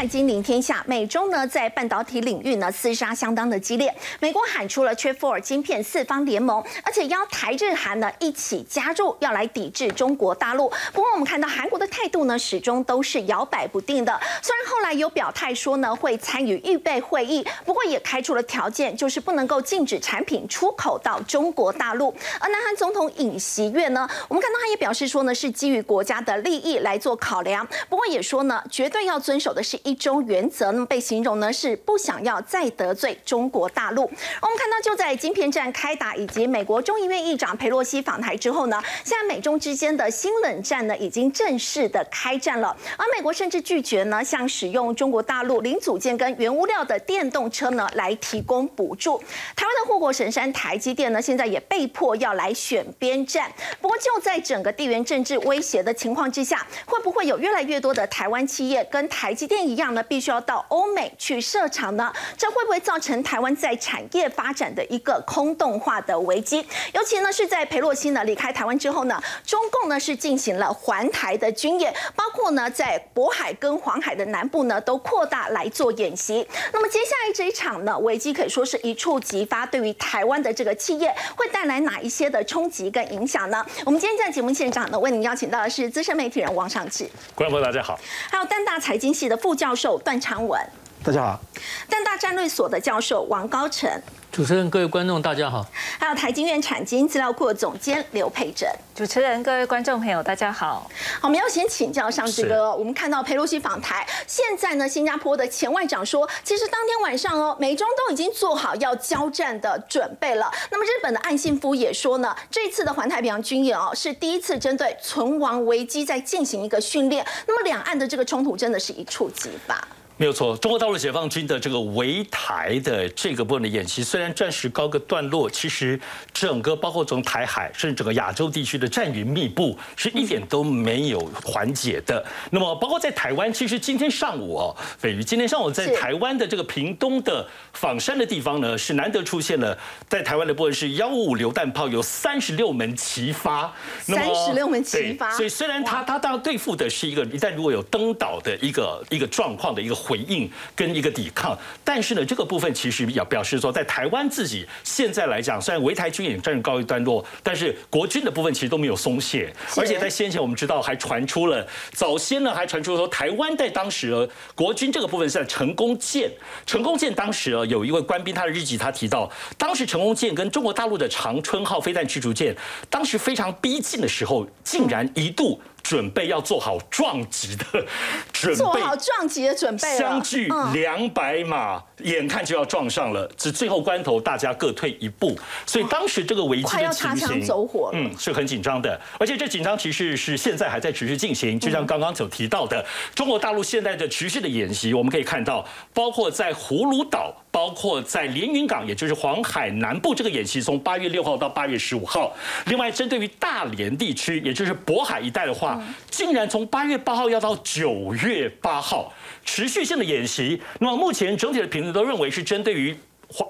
[0.00, 3.94] 财经零天下，美中呢在半导体领域呢厮杀相当的激烈。
[4.18, 10.72] 美国喊出了 Chip Four 晶片四方联盟，而且邀台日韩呢一起加入，要来抵制中国大陆。
[10.94, 14.18] 不过我们看到韩国的态度呢始终都是摇摆不定的。
[14.40, 22.08] 虽然后来有表态说呢会参与预备会议，不过也开出了条件，就是不能够禁止产品出口到中国大陆。
[22.40, 34.02] 而南韩总统尹锡悦呢，我们看到他也表示说呢是基于国家的利益来做考量，不过也说呢绝对要遵守的是一中原则，那么被形容呢是不想要再得罪中国大陆。
[34.02, 42.76] 我们看到就在晶片战开打以及美国众议院议长佩洛西访台之后呢，现在美中之间的新冷战呢已经正式的开战了。
[42.96, 49.18] 而美国甚至拒绝呢向使用中国大陆零组件跟原物料的电动车呢来提供补助。
[49.56, 53.50] 台湾的护国神山台积电呢现在也被迫要来选边站。
[53.80, 60.02] 不过就在整个地缘政治威胁的情况之下，会不会有越来越多的台湾企业跟台积电一样呢？
[60.02, 62.12] 必须要到欧美去设厂呢？
[62.36, 66.66] 这会不会造成台湾在产业发展的一个空洞化的危机？
[66.92, 76.46] 尤其呢是在佩洛西呢离开台湾之后呢，中共呢是进行了环台的军演，包括呢在渤海跟黄海的南部呢都扩大来做演习。
[76.72, 83.64] 那么接下来这一场呢危机可以说是一触即发，对于台湾的这个企业会带来哪一些的冲击跟影响呢？
[83.84, 87.98] 我们今天在节目现场呢为您邀请到的是资深媒体人王尚志，观众朋友大家好，
[88.30, 90.60] 还有淡大财经系的副教授段长文，
[91.02, 91.40] 大家好，
[91.88, 93.90] 淡大战略所的教授王高成，
[94.32, 95.66] 主持人、各位观众大家好，
[95.98, 98.68] 还有台经院产经资料库的总监刘佩珍。
[98.94, 100.88] 主持人、各位观众朋友大家好。
[101.20, 110.48] 好，我们要先请教上这个，我们看到佩洛西访台，现在呢，新加坡的前外长说，其实当天晚上哦，美中都已经做好要交战的准备了。
[110.70, 117.26] 那么日本的岸信夫也说呢，这次的环太平洋军演哦，是第一次针对存亡危机在进行一个训练。
[117.48, 119.76] 那么两岸的这个冲突真的是一触即发。
[120.20, 125.98] 没有错，中国大陆解放军的这个围台的这个部分的演习，虽然暂时告个段落，其实
[126.30, 132.22] 整个包括从台海甚至整个亚洲地区的战云密布，是一点都没有缓解的。
[132.50, 139.74] 那么包括在台湾，其实今天上午哦，飞鱼今天上午在台湾的这个屏东的仿山的地方呢，是难得出现了
[140.06, 145.34] 在台湾的部分是幺五五榴弹炮有三十六门齐发，三十六门齐发。
[145.34, 149.96] 所以虽然他他当然对付的是一个一旦如果有登岛的一个一个状况的一个。
[150.10, 166.28] 回应跟一个抵抗，但是呢，这个部分其实要表示说，在台湾自己现在来讲，虽然围台军演暂时告一段落，但是国军的部分其实都没有松懈，而且在先前我们知道还传出了早先呢，还传出说台湾在当时国军这个部分是在成功舰，
[166.66, 172.52] 成功舰当时啊有一位官兵他的日记他提到，当时成功舰跟中国大陆的长春号飞弹驱逐舰
[172.88, 175.60] 当时非常逼近的时候，竟然一度。
[175.90, 177.64] 准备要做好撞击的
[178.32, 185.36] 准备，做好撞击的准备相距两百码，眼看就要撞上了，只最后关头大家各退一步，
[185.66, 189.00] 所以当时这个危机的情形，走火，嗯，是很紧张的。
[189.18, 202.32] 而且这紧张其实是现在还在持续进行，就像刚刚所提到的，中国大陆现在的持续的演习，我们可以看到，包括在葫芦岛，包括在连云港，也就是黄海南部这个演习，从八月六号到八月十五号。
[202.66, 205.79] 另外，针对于大连地区，也就是渤海一带的话。
[206.10, 209.12] 竟然从八月八号要到九月八号
[209.44, 212.96] 持续性的演习，那么目前整体的评论都认为是针对于。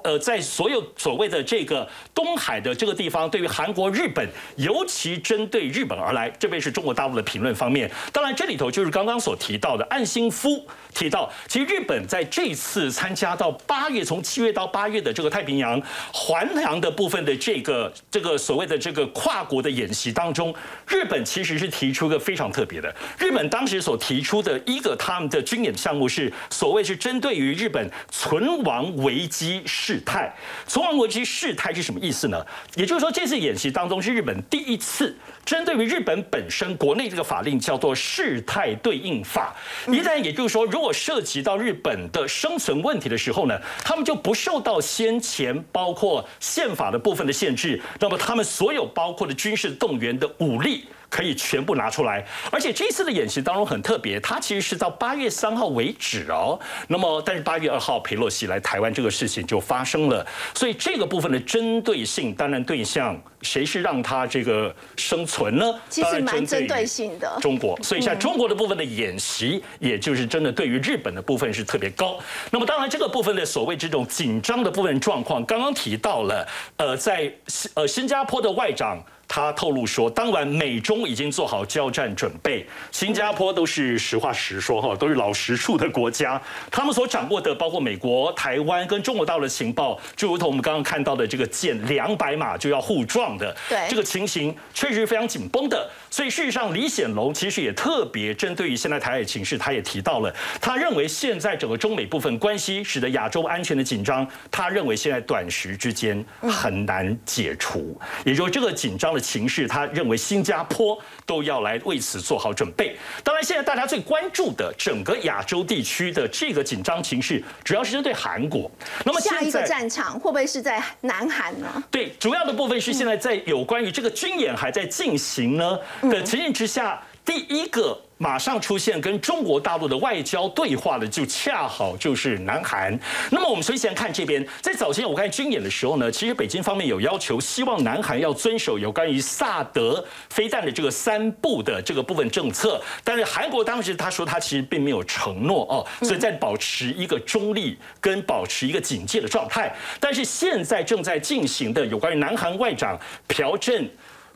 [0.04, 7.90] 呃，在所有所谓的这个东海的这个地方，对于韩国、日本，尤其针对日本而来，这边是中国大陆的评论方面。
[8.12, 10.62] 当然，这里头就是刚刚所提到的岸信夫
[10.94, 15.80] 提到，其实日本在这次参加到八月，从七月到八月的这个太平洋
[16.12, 20.54] 环洋的部分的这个这个所谓的这个跨国的演习当中，
[20.86, 22.94] 日本其实是提出个非常特别的。
[23.18, 29.62] 日本当时所提出的一个他们的军演项目是所谓是针对于日本存亡危机。
[29.66, 30.32] 事态，
[30.66, 32.44] 存亡危机事态是什么意思呢？
[32.74, 39.54] 也就是说，这次演习当中是日本第一次针对于日本本身国内这个法令叫做事态对应法。
[39.86, 43.54] 一旦也就是说，如如果涉及到日本的生存问题的时候呢，
[43.84, 50.86] 他们就不受到先前包括宪法的部分的限制，那么他们所有包括的军事动员的武力。
[51.10, 56.58] 可以全部拿出来，而且这次的演习当中很特别，它其实是到八月三号为止哦。
[56.86, 60.24] 那么，但是八月二号佩洛西来台湾这个事情就发生了，
[60.54, 65.74] 所以这个部分的针对性，当然对象谁是让他这个生存呢？
[65.88, 72.18] 其实蛮针对性的中国，所以像中国的部分的演习，也就是真的对于日本的部分是特别高。
[72.52, 76.46] 那么，当然这个部分的所谓这种紧张的部分状况，刚刚提到了，
[76.76, 77.32] 呃，在
[77.74, 79.02] 呃新加坡的外长。
[79.32, 82.66] 他透露说，当晚美中已经做好交战准备。
[82.90, 86.42] 新加坡都是实话实说哈，都是老实处的国家。
[86.68, 95.88] 他们所掌握的，包括美国、台湾跟中国大陆的情报，就如同我们刚刚看到的这个舰两百码就要互撞的，对这个情形确实是非常紧绷的。
[96.10, 107.96] 所以事实上，李显龙其实也特别针对于现在台海情势，他也提到了，他认为现在整个中美部分关系使得亚洲安全的紧张，他认为现在短时之间很难解除。
[108.24, 112.96] 也就是这个紧张的情势，他认为新加坡都要来为此做好准备。
[113.22, 118.70] 当然，现在大家最关注的整个亚洲地区的这个紧张情势，主要是针对韩国。
[119.04, 121.82] 那么下一个战场会不会是在南韩呢？
[121.90, 132.92] 对，主要的部分是现在在有关于这个军演还在进行呢的情形之下，第一个马上出现跟中国大陆的外交对话的，就恰好就是南韩。
[133.30, 149.74] 那么我们首先看这边，在早前我看军演的时候呢，其实北京方面有要求，希望南韩要遵守有关于萨德飞弹的这个三步的这个部分政策，但是韩国当时他说他其实并没有承诺哦，所以在保持一个中立跟保持一个警戒的状态。
[149.98, 153.88] 但是现在正在进行的有关于南韩外长朴正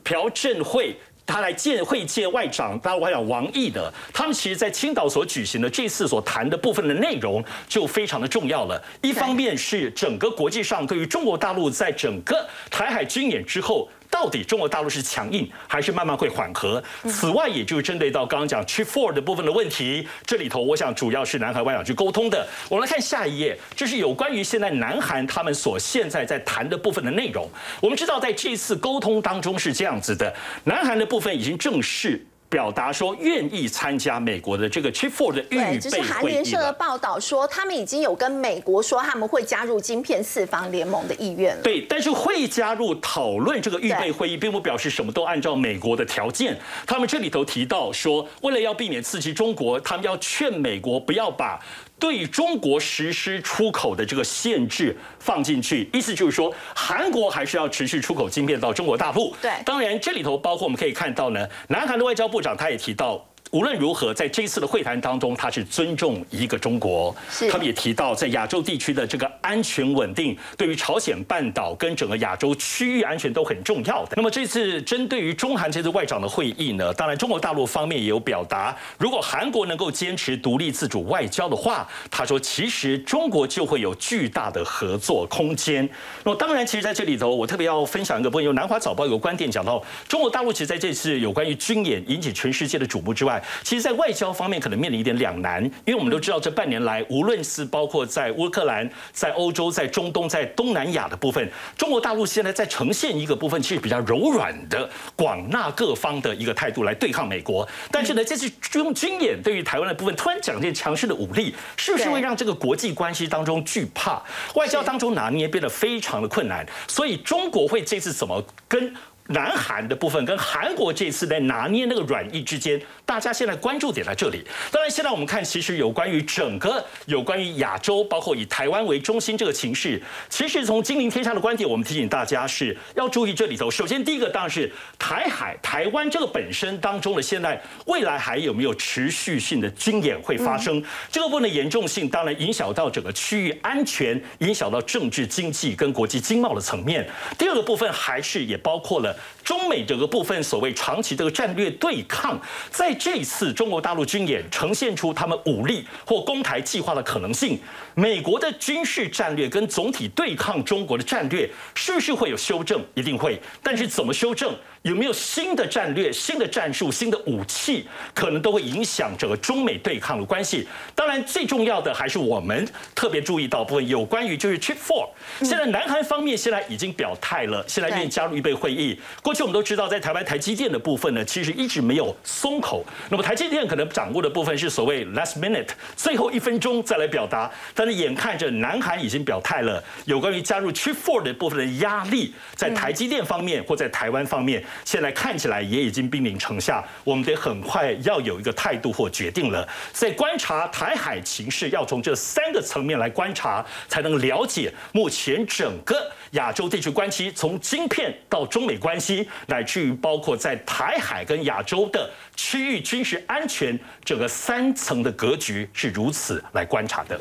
[0.03, 0.97] 朴正惠。
[1.25, 8.81] 他来见会见外长，当然外长王毅的，他们其实在青岛所举行的这次所谈的部分的内容就非常的重要了。
[9.01, 13.89] 一方面是整个国际上对于中国大陆在整个台海军演之后。
[14.15, 16.81] 到底中国大陆是强硬还是慢慢会缓和？
[17.05, 22.47] 此外，也就是针对到刚刚讲 Chief Four 的部分的问题，这里头我想主要是南海外长去沟通的。
[22.69, 27.45] 我们来看下一页，这是有关于现在南韩他们所现在在谈的部分的内容。
[27.81, 30.33] 我们知道，在这次沟通当中是这样子的，
[30.63, 32.25] 南韩的部分已经正式。
[32.55, 36.41] 表达说愿意参加美国的这个 Chief Four 的预对，这是备韩会议了。
[36.41, 41.61] 联社的报道说，他们已经有跟美国说他们会加入晶片四方联盟的意愿了。
[41.61, 46.57] 对，但是会加入讨论这个预备会议，并不表示什么都按照美国的条件。
[46.87, 51.59] 他们这里头提到说，为了要避免刺激中国，他们要劝美国不要把
[51.99, 55.89] 对中国实施出口的这个限制放进去。
[55.93, 59.35] 意思就是说，韩国还是要持续出口晶片到中国大陆。
[59.41, 63.25] 对当然这里头包括我们可以看到呢，南韩的外交部长他也提到。
[63.51, 67.15] 无论如何，在这一次的会谈当中，他是尊重一个中国。
[67.29, 74.13] 是他们也提到，在亚洲地区的这个安全稳定，对于朝鲜半岛跟整个亚洲区域安全都很重要的。
[74.17, 85.87] 那么这次针对于中韩这次外长的会议呢，当然中国大陆方面也有表达，如果韩国能够坚持独立自主外交的话，他说其实中国就会有巨大的合作空间。
[86.23, 107.67] 那么当然，其实在这里头，我特别要分享一个部分，有南华早报有个观点讲到，中国大陆其实在这次有关于军演引起全世界的瞩目之外，其实在外交方面可能面临一点两难，因为我们都知道这半年来，无论是包括在乌克兰、在欧洲、在中东、在东南亚的部分，中国大陆现在在呈现一个部分，其实比较柔软的广纳各方的一个态度来对抗美国。
[107.91, 114.21] 但是呢，这次军军演对于台湾的部分突然讲件强势的武力，是不是会让这个国际关系当中惧怕，
[114.55, 116.65] 外交当中拿捏变得非常的困难？
[116.87, 118.93] 所以中国会这次怎么跟？
[119.27, 124.45] 南韩的部分跟韩国这次在拿捏那个软硬之间，大家现在关注点在这里。
[124.71, 129.99] 当然，现在我们看，其实有关于整个有关于亚洲，包括以台湾为中心这个情势，
[130.29, 133.71] 其实从金陵天下的观点，我们提醒大家是要注意这里头。
[133.71, 140.83] 首先，第一个当然是台海、台湾这个本身当中的现在未来还有没有持续性的军演会发生？
[141.11, 147.09] 这个部分的严重性，当然影响到整个区域安全，影响到政治经济跟国际经贸的层面。
[147.39, 149.14] 第二个部分还是也包括了。
[149.43, 157.59] 中美这个部分所谓长期这个战略对抗，在这次中国大陆军演呈现出他们武力或攻台计划的可能性。
[157.93, 162.83] 美国的军事战略跟总体对抗中国的战略，是不是会有修正？
[162.93, 163.39] 一定会。
[163.61, 164.55] 但是怎么修正？
[164.85, 170.67] 有没有新的战略、新的战术、新的武器，可能都会影响整个中美对抗的关系。
[170.93, 175.09] 当然，最重要的还是我们特别注意到部分有关于就是 Chip Four。
[175.39, 178.99] 现在南韩方面现在已经表态了，现在愿意加入预备会议。
[179.23, 182.85] 过去我们都知道，在台湾台积电的部分呢，其实一直没有松口。
[183.09, 187.51] 那么台积电可能掌握的部分是所谓 last minute，最后一分钟再来表达。
[187.73, 194.63] 但是眼看着南韩已经表态了，有关于加入 Chip Four 的部分的压力，在台积电方面或在台湾方面。
[194.83, 199.67] 现在看起来也已经兵临城下，我们得很快要有一个态度或决定了。
[199.93, 217.19] 在观察台海情势，要从这三个层面来观察，才能了解目前整个亚洲地区关系，从晶片到中美关系，乃至于包括在台海跟亚洲的区域军事安全，整个三层的格局是如此来观察的。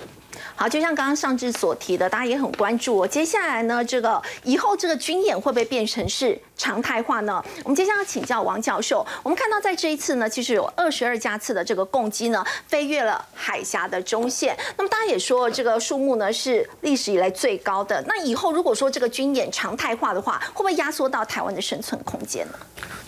[0.57, 2.99] 好，就像刚刚上志所提的，大家也很关注。
[2.99, 3.07] 哦。
[3.07, 7.45] 接下来呢，这个以后这个军演会不会变成是常态化呢？
[7.65, 9.05] 我们接下来请教王教授。
[9.23, 14.57] 我们看到在这一次呢，其实有二十二架次的这个攻击呢，飞越了海峡的中线。
[14.77, 18.03] 那么大家也说，这个数目呢是历史以来最高的。
[18.07, 22.55] 那以后如果说这个军演常态化的话，会不会压缩到台湾的生存空间呢？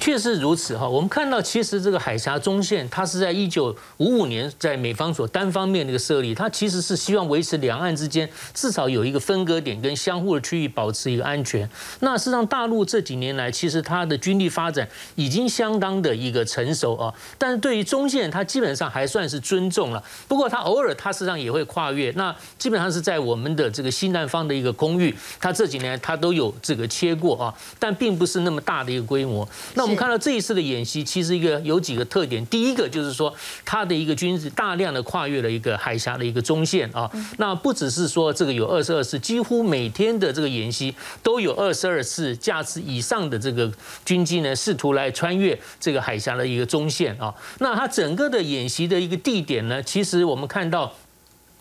[0.00, 0.88] 确实如此哈。
[0.88, 11.68] 我们看到，其实这个海峡中线，它是在一九五五年在美方所单方面的一个设立，它其实是希望维持两岸之间至少有一个分割点，跟相互的区域保持一个安全。
[12.00, 17.12] 那事实上，大陆这几年来，其实它的军力发展已经相当的一个成熟啊。
[17.36, 20.02] 但是对于中线，它基本上还算是尊重了。
[20.26, 29.46] 不过它偶尔它实际上也会跨越，那基本上是在我们的这个西南方的一个空域，它这几年它都有这个切过啊，但并不是那么大的一个规模。
[29.74, 33.34] 那我们看到这一次的演习，其实一个有几个特点，第一个就是说
[33.66, 37.10] 它的一个军事大量的跨越了一个海峡的一个中线啊。
[37.38, 43.70] 那不只是说这个有二十二次，几乎每天的这个演习都有二十二次架次以上的这个
[44.04, 47.34] 军机呢，试图来穿越这个海峡的一个中线啊。
[47.58, 50.92] 那它整个的演习的一个地点呢，其实我们看到。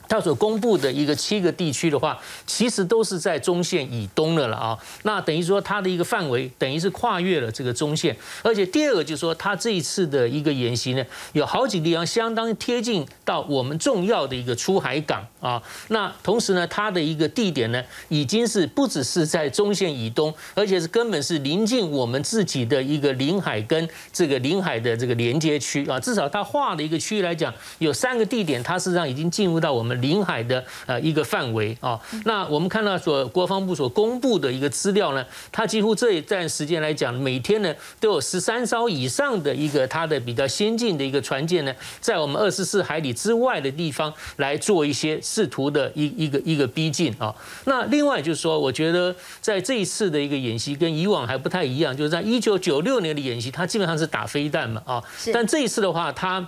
[0.07, 4.77] 他所公布的一个七个地区的话，其实都是在中线以东的了啊。
[5.03, 15.61] 那等于说它的一个范围等于是跨越了这个中线，而且第二个就是说，它这一次的一个演习呢，有好几个地方相当贴近到我们重要的一个出海港啊。
[15.87, 25.99] 那同时呢，它的一个地点呢，已经是不只是在中线以东，而且是根本是临近我们自己的一个领海跟这个领海的这个连接区啊。
[25.99, 29.94] 至少它划的一个区域来讲，有三个地点，它实际上已经进入到我们。
[29.95, 47.33] 领海的呃一个范围啊，那我们看到所国防部所公布的一个资料呢，它几乎这一段时间来讲，每天呢都有十三艘以上的一个它的比较先进的一个船舰呢，在我们二十四海里之外的地方来做一些试图的一一个一个逼近啊。
[47.65, 56.47] 那另外就是说，我觉得在这一次的一个演习跟以往还不太一样，就是在一九九六年的演习，它基本上是打飞弹嘛啊，但这一次的话，它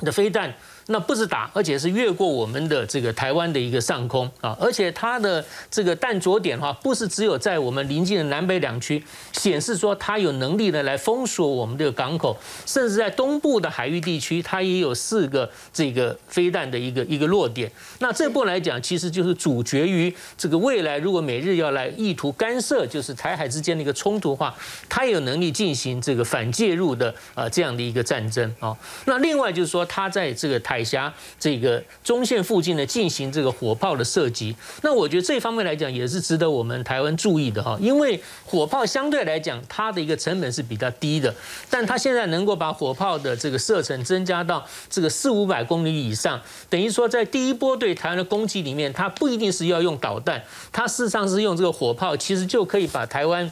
[0.00, 0.54] 的飞弹。
[0.88, 9.02] 那不是打，而且是越过我们的这个台湾的一个上空啊，而且它的这个弹着点哈，不是只有在我们临近的南北两区
[9.32, 17.70] 显示说它有能力呢来封锁我们这个港口，甚至在东部的海域地区，它也有四个这个飞弹的一个一个落点。
[17.98, 24.54] 那这部来讲，其实就是主角于这个未来，如果美日要来意图干涉，就是台海之间的一个冲突的话，
[24.88, 28.76] 它有能力进行这个反介入的啊这样的一个战争啊。
[29.06, 34.54] 那另外就是说，它在这个台海峡这个中线附近呢，进行这个火炮的射击。
[34.82, 37.78] 那我觉得这方面来讲，也是值得我们台湾注意的哈。
[37.80, 41.34] 因为火炮相对来讲，它的一个成本是比较低的，
[41.70, 53.50] 但它现在能够把火炮的这个射程增加到这个四五百公里以上，等于说在第一波对台湾的攻击里面，它不一定是要用导弹，它事实上是用这个火炮，其实就可以把台湾。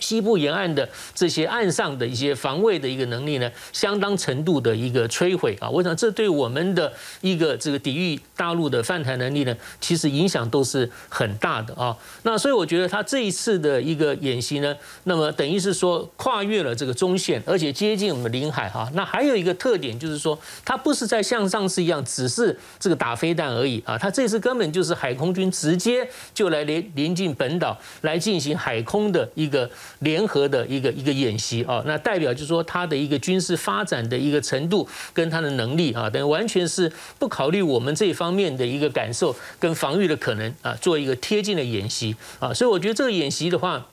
[0.00, 5.68] 西部沿岸的这些岸上的一些防卫的一个能力呢，相当程度的一个摧毁啊！
[5.68, 11.96] 我想这对我们的一个这个抵御大陆的犯台能力呢，其实影响都是很大的啊。
[12.22, 18.90] 那所以我觉得他这一次的一个演习呢，那么等于是说跨越了这个中线，而且接近我们领海哈。
[18.94, 29.68] 那还有一个特点就是说，它不是在像上次一样只是这个打飞弹而已啊，它这次根本就是海空军直接就来临临近本岛来进行海空的一个。
[29.98, 43.86] 联合的一个一个演习啊，那代表就是说它的一个军事发展的一个程度跟它的能力啊，等完全是不考虑我们这一方面的一个感受跟防御的可能啊，做一个贴近的演习啊，所以我觉得这个演习的话。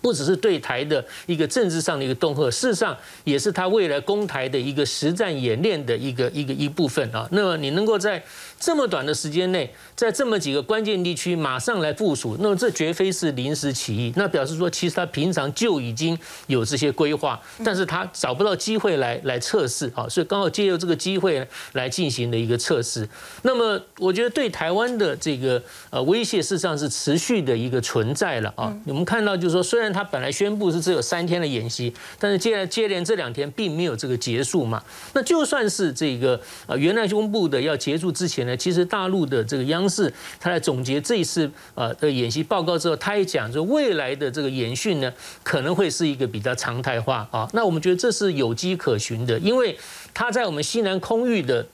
[0.00, 7.28] 不只是对台的一个政治上的一个恫吓，事实上也是他未来攻台的一个实战演练的一个一个一部分啊。
[7.32, 8.22] 那么你能够在
[8.60, 23.08] 这么短的时间内，在这么几个关键地区马上来部署，那么这绝非是临时起意，那表示说其实他平常就已经有这些规划，但是他找不到机会来来测试啊，所以刚好借由这个机会来进行的一个测试。
[23.42, 28.72] 那么我觉得对台湾的这个呃威胁，事实上是持续的一个存在了啊。
[28.86, 34.84] 我们看到就是说虽虽然他本来宣布是只有三天的演习，但是接接连这两天并没有这个结束嘛。
[35.14, 47.48] 那就算是这个呃原来公布的要结束之前其实大陆的这个央视他在总结这一次呃的演习报告之后，他也讲说未来的这个演训呢可能会是一个比较常态化啊。
[47.52, 49.78] 那我们觉得这是有迹可循的，因为
[50.12, 51.66] 他在我们西南空域的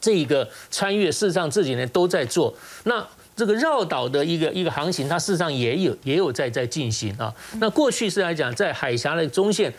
[0.00, 2.54] 这一个穿越，事实上这几年都在做
[2.84, 3.06] 那。
[3.34, 7.34] 这个绕岛的一个一个航行，它事实上也有也有在在进行啊。
[7.58, 9.72] 那过去是来讲，在海峡的中线，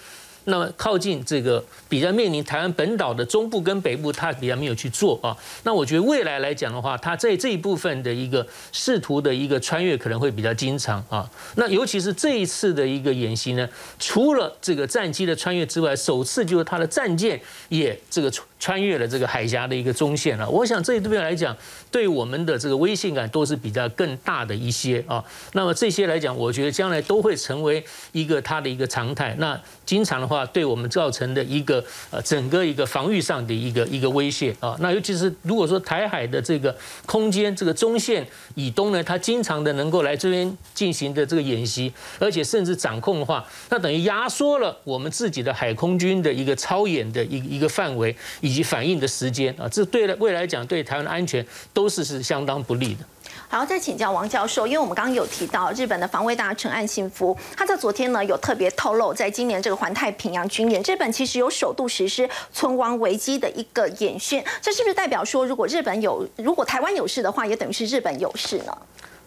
[0.46, 5.36] 那么靠近这个比较面临台湾本岛的中部跟北部，它比较没有去做啊。
[5.64, 11.30] 那我觉得未来来讲的话，它在这一部分的一个试图的一个穿越可能会比较经常啊。
[11.56, 13.68] 那尤其是这一次的一个演习呢，
[14.00, 18.32] 除了这个战机的穿越之外，首次就是它的战舰也这个
[18.64, 20.50] 穿越了这个海峡的一个中线了。
[20.50, 21.54] 我想这一部分来讲，
[21.92, 25.22] 对我们的这个威信感都是比较更大的一些啊。
[25.52, 29.36] 那么这些来讲，我觉得将来都会成为一个它的一个常态。
[29.38, 34.78] 那经常的话，对我们造成的一个呃整个一个防御上的一个一个威胁啊。
[34.80, 36.74] 那尤其是如果说台海的这个
[37.06, 49.68] 空间，这个中线以东呢，它经常的能够来这边进行的这个演习，而且甚至掌控的话，那等于压缩了我们自己的海空军的一个操演的一一个范围以及反应的时间啊。
[49.68, 53.04] 这对了未来讲，对台湾的安全都是是相当不利的。
[53.50, 68.76] 好，再请教王教授，因为我们刚刚有提到日本的防卫大臣岸信夫，他在昨天呢有特别透露，在今年这个环太平洋军演，日本其实有首度实施存亡危机的一个演训，这是不是代表说，如果日本有，如果台湾有事的话，也等于是日本有事呢？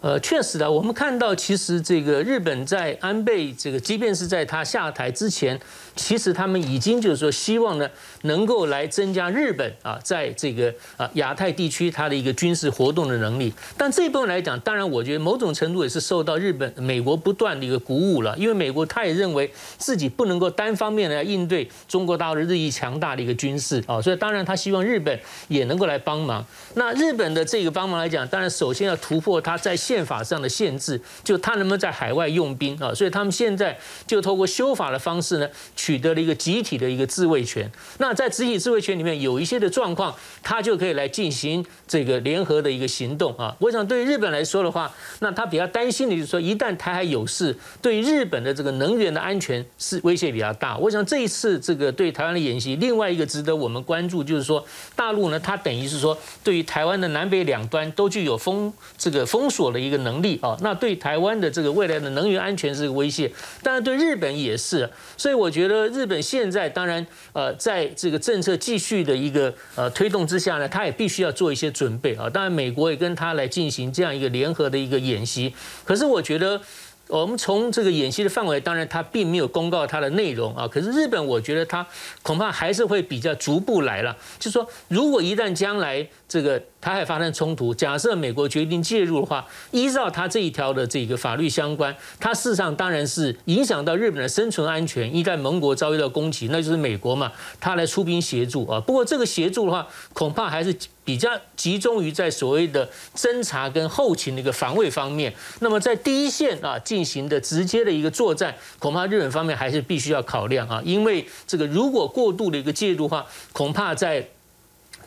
[0.01, 5.59] 呃，确实的，我们看到其实这个日本在安倍这个，即便是在他下台之前。
[5.97, 7.89] 其实他们已经就是说，希望呢
[8.21, 13.51] 能够来增加日本啊，在这个啊亚太地区它的一个军事活动的能力。
[13.75, 18.37] 但这一部分来讲，当然我觉得某种程度也是受到日本、美国不断的一个鼓舞了。
[18.37, 26.45] 因为美国他也认为自己不能够单方面的应对中国大陆日益强大的一个军事啊，所以当然他希望日本也能够来帮忙。
[26.75, 32.93] 那日本的这个帮忙来讲，当然首先要突破他在宪法上的限制，就他能不能在海外用兵啊？
[32.93, 35.49] 所以他们现在就透过修法的方式呢。
[35.87, 40.13] 取得了一个集体的一个自卫权，那在集体自卫权里面有一些的状况，
[40.43, 43.55] 他就可以来进行这个联合的一个行动啊。
[43.59, 50.77] 我想对于日本来说的话，那他比较担心的就是说，一旦台海有事，对日本的这个能源的安全是威胁比较大。
[50.77, 60.57] 我想这一次这个对台湾的演习，另外一个值得我们关注就是说，大陆呢，它等于是说对于台湾的南北两端都具有封这个封锁的一个能力啊。
[60.59, 63.31] 那对台湾的这个未来的能源安全是个威胁，
[63.63, 64.89] 当然对日本也是。
[65.15, 65.76] 所以我觉得。
[65.89, 72.29] 日本现在当然，呃，在这个政策继续的一个呃推动之下呢，他也必须要做一些准备啊。
[72.29, 75.53] 当然，美国也跟他来进行这样一个联合的一个演习。
[75.83, 76.61] 可是我觉得。
[77.09, 80.67] 我们从这个演习的范围，当然它并没有公告它的内容啊。
[80.67, 81.87] 可是日本，我觉得它
[82.21, 84.13] 恐怕还是会比较逐步来了。
[84.37, 95.13] 就是说，如果一旦将来这个台海发生冲突，假设美国决定介入的话，依照他这一条的这个法律相关，他事实上当然是影响到日本的生存安全。
[95.13, 98.79] 一旦盟国遭遇到攻击，那就是美国嘛，他来出兵协助啊。
[98.79, 100.75] 不过这个协助的话，恐怕还是。
[101.07, 114.27] 比较集中于在所谓的侦查跟后勤的一个防卫方面，那么在第一线啊进行的直接的一个作战，恐怕日本方面还是必须要考量啊，因为这个如果过度的一个介入的话，恐怕在。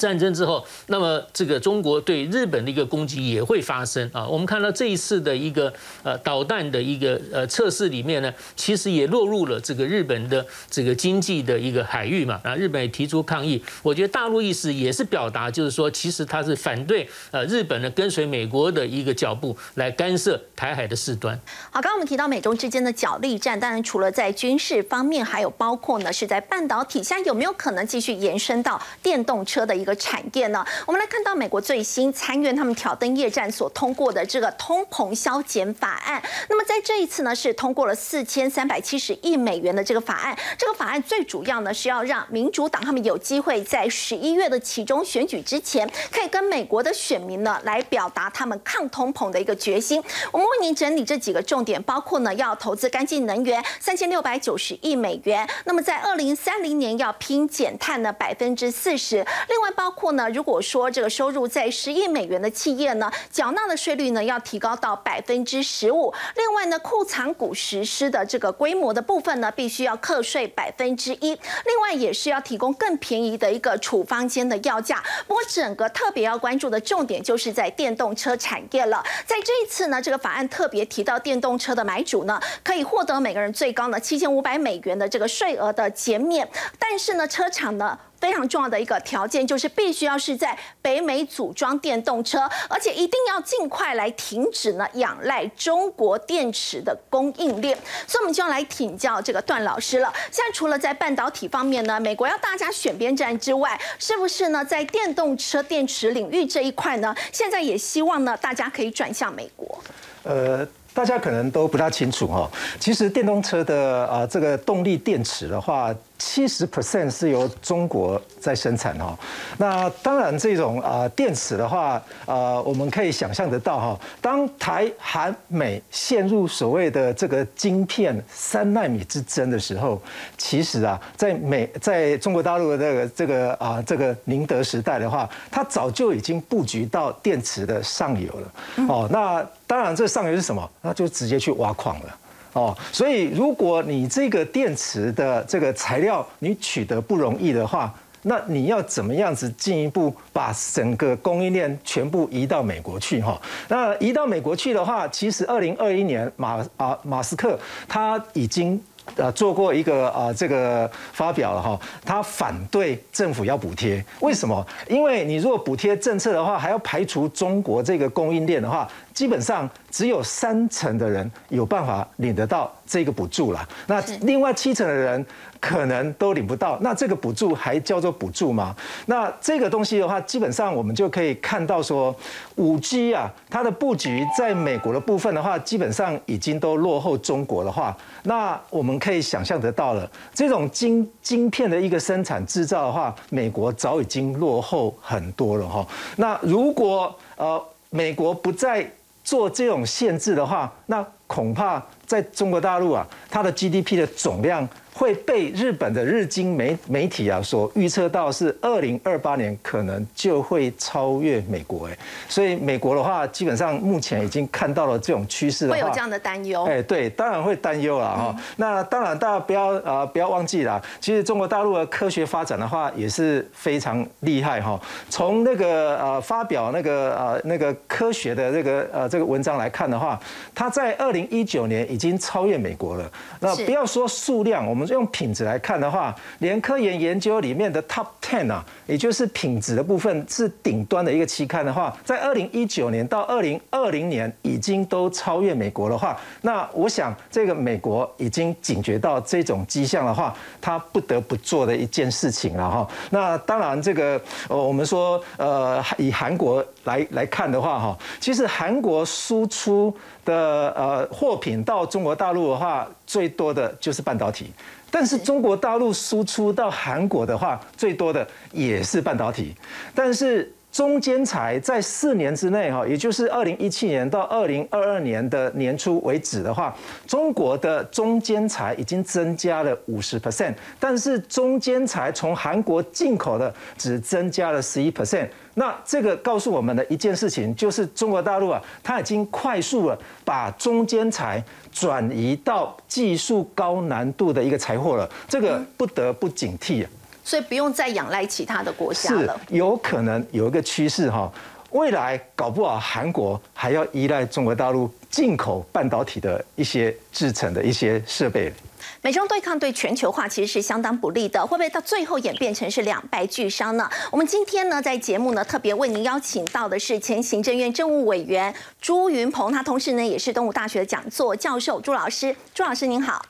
[0.00, 4.26] 战争之后，那么这个中国对日本的一个攻击也会发生啊。
[4.26, 5.70] 我们看到这一次的一个
[6.02, 12.40] 呃导弹的一个呃测试里面呢，其实也落入了这个日本的这个经济的一个海域嘛。
[12.42, 13.62] 啊，日本也提出抗议。
[13.82, 21.38] 我觉得大陆意思也是表达，就是说其实他是反对呃日本呢跟随美国的一个脚步来干涉台海的事端。
[21.70, 29.89] 好，刚刚我们提到美中之间的角力战，当然除了在军事方面，还有包括呢是在半导体，现在有没有可能继续延伸到电动车的一个？
[29.96, 30.64] 产业呢？
[30.86, 36.22] 我们来看到美国最新参院他们挑灯夜战所通过的这个通膨削减法案。
[36.48, 40.36] 那么在这一次呢，是通过了四千三百七十亿美元的这个法案。
[40.58, 50.02] 这个法案最主要呢是要让民主党他们有机会在十一月的其中选举之前，可以跟美国的选民呢来表达他们抗通膨的一个决心。
[50.30, 55.48] 我们为您整理这几个重点，包括呢要投资干净能源三千六百九十亿美元。
[55.64, 59.26] 那么在二零三零年要拼减碳呢百分之四十。
[59.48, 59.70] 另外。
[59.80, 66.12] 包括呢，如果说这个收入在十亿美元的企业呢，缴纳的税率呢要提高到百分之十五。
[66.36, 71.30] 另外呢，库藏股实施的这个规模的部分呢，必须要课税百分之一。
[71.30, 75.02] 另外也是要提供更便宜的一个处方间的药价。
[75.26, 79.02] 不过整个特别要关注的重点就是在电动车产业了。
[79.24, 86.46] 在这一次呢，这个法案特别提到电动车的买主呢，可以获得每个人最高呢七千五百美元的这个税额的减免。
[86.78, 87.98] 但是呢，车厂呢。
[88.20, 97.76] 非常重要的一个条件就是必须要是在北美组装电动车，而且一定要尽快来停止呢仰赖中国电池的供应链。
[98.06, 100.12] 所以我们就要来请教这个段老师了。
[100.30, 109.82] 现在除了在半导体方面呢，美国要大家选边站之外，是不是呢在电动车电池领域这一块呢，现在也希望呢大家可以转向美国？
[110.24, 110.66] 呃。
[110.92, 119.18] 大家可能都不大清楚哈，其实电动车的呃这个动力电池的话，七十 percent 是由中国在生产哈。
[119.56, 130.00] 那当然这种啊电池的话，呃，我们可以想象得到哈，当台韩美陷入所谓的这个晶片三纳米之争的时候，
[130.36, 138.52] 其实啊，在美在中国大陆的这个这个啊这个宁德时代的话，它早就已经布局到电池的上游了。
[138.88, 140.70] 哦，那当然这上游是什么？
[140.82, 142.16] 那就直接去挖矿了。
[142.52, 153.20] 哦，所以如果你这个电池的这个材料你取得不容易的话，那你要怎么样子进一步把整个供应链全部移到美国去？
[153.20, 157.58] 哈，那移到美国去的话，其实二零二一年马啊马斯克
[157.88, 158.80] 他已经。
[159.16, 164.64] 呃，做过一个啊，这个发表了哈，他反对政府要补贴，为什么？
[164.88, 168.88] 因为你如果补贴政策的话，还要排除中国这个供应链的话，
[169.20, 175.26] 基本上只有三成的人有办法领得到这个补助了，那另外七成的人。
[175.60, 178.74] 可能都领不到，那这个补助还叫做补助吗？
[179.04, 182.16] 那这个东西的话，基本上我们就可以看到说，
[182.56, 195.86] 五 G 啊，它的布局在美国的部分的话，基本上已经都落后中国的话，那我们可以想象得到了，这种晶晶片的一个生产制造的话，美国早已经落后很多了哈。
[196.16, 198.90] 那如果呃美国不再
[199.30, 204.68] 做这种限制的话，那恐怕在中国大陆啊，它的 GDP 的总量。
[204.92, 211.96] 会被日本的日经媒媒体啊所预测到是二零二八年可能就会超越美国哎，
[212.28, 218.36] 所以美国的话基本上目前已经看到了这种趋势，会有这样的担忧哎，对，当然会担忧了哈。
[218.56, 224.78] 那当然大家不要呃不要忘记了，其实中国大陆的科学发展的话也是非常厉害哈。
[225.08, 230.20] 从那个呃发表那个呃那个科学的这个呃这个文章来看的话，
[230.52, 233.08] 它在二零一九年已经超越美国了。
[233.38, 234.80] 那不要说数量，我们。
[234.80, 252.88] 我们用品质来看的话，连科研研究里面的 Top Ten 啊，也就是品质的部分是顶端的一个期刊的话，在二零一九年到二零二零年已经都超越美国的话，那我想这个美国已经警觉到这种迹象的话，他不得不做的一件事情了哈。
[253.10, 264.52] 那当然，这个呃，我们说呃，以韩国来来看的话哈，其实韩国输出的呃货品到中国大陆的话，最多的就是半导体。
[264.90, 269.54] 但是中国大陆输出到韩国的话，最多的也是半导体，
[269.94, 270.52] 但是。
[270.72, 276.74] 中间材在四年之内，哈，也就是二零一七年到二零二二年的年初为止的话，
[277.06, 285.28] 中国的中间材已经增加了五十 percent，但是中间材从韩国进口的只增加了十一 percent。
[285.54, 296.90] 那这个告诉我们的一件事情，就是中国大陆啊，它已经快速了把中间材转移到技术高难度的一个材货了，这个不得不警惕啊。
[297.30, 299.40] 所以不用再仰赖其他的国家了。
[299.50, 301.32] 有可能有一个趋势哈，
[301.70, 308.52] 未来搞不好韩国还要依赖中国大陆进口半导体的一些制成的一些设备。
[309.00, 313.88] 美中对抗对全球化其实是相当不利的，会不会到最后演变成是两败俱伤呢？
[314.10, 322.34] 我们今天呢在节目呢特别为您邀请到的是前行政院政务委员朱云鹏，他同时呢也是东吴大学的讲座教授朱老师。
[322.52, 323.24] 朱老师您好，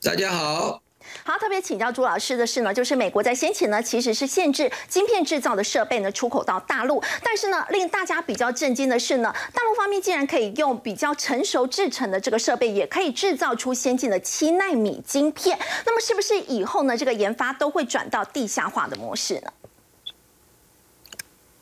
[0.00, 0.85] 大家好。
[1.24, 15.58] 好，特别请教朱老师的是呢，就是美国在先前呢，其实是限制晶片制造的设备呢出口到大陆，但是呢，令大家比较震惊的是呢，大陆方面竟然可以用比较成熟制成的这个设备，也可以制造出先进的七纳米晶片。
[15.84, 19.52] 那么，是不是以后呢，这个研发都会转到地下化的模式呢？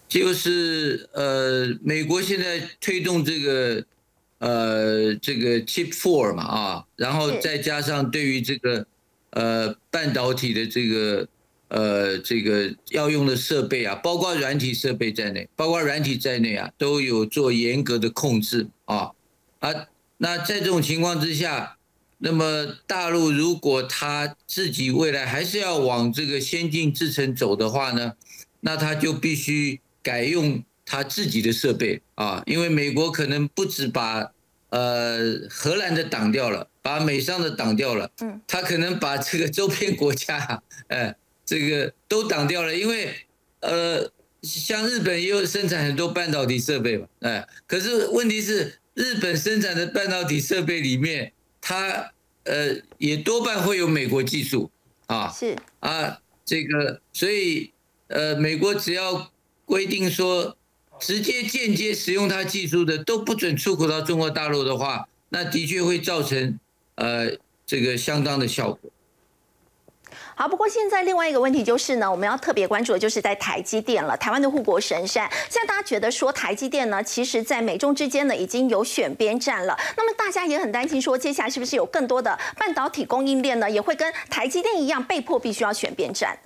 [0.08, 3.84] 就是呃，美国现在推动这个
[4.38, 8.86] 呃这个 Chip Four 嘛啊，然后再加上对于这个。
[9.34, 11.28] 呃，半导体的这个
[11.68, 19.10] 呃，这个要用的设备啊，包括软体设备在内，包括软体在内啊，都有做严格的控制啊
[19.58, 19.88] 啊。
[20.18, 21.76] 那在这种情况之下，
[22.18, 28.12] 那么大陆如果他自己未来还是要往这个先进制程走的话呢，
[28.60, 34.30] 那他就必须改用他自己的设备啊，因为美国可能不止把
[34.74, 36.68] 呃荷兰的挡掉了。
[36.84, 43.08] 把美商的挡掉了，嗯，他可能把这个周边国家，哎， 这个都挡掉了，因为，
[43.60, 51.32] 呃，像日本也有生产很多半导体设备嘛，哎，可是问题是，日本生产的半导体设备里面，
[51.62, 54.70] 它，呃，也多半会有美国技术，
[55.06, 57.72] 啊，是，啊，这个，所以，
[58.08, 59.32] 呃，美国只要
[59.64, 60.54] 规定说，
[60.98, 66.58] 直接间接使用它技术的都不准出口到中国大陆的话，那的确会造成。
[66.96, 67.28] 呃，
[67.66, 68.78] 这个相当的效果。
[70.36, 75.28] 好，不过现在另外一个问题就是呢，我们要特别关注的就是在台积电了，台湾的护国神山。
[75.50, 79.76] 现在大家觉得说台积电呢，其实在美中之间呢已经有选边站了。
[79.96, 86.38] 那么大家也很担心说，接下来是不是有更多的半导体供应链呢，也会跟台积电一样被迫必须要选边站？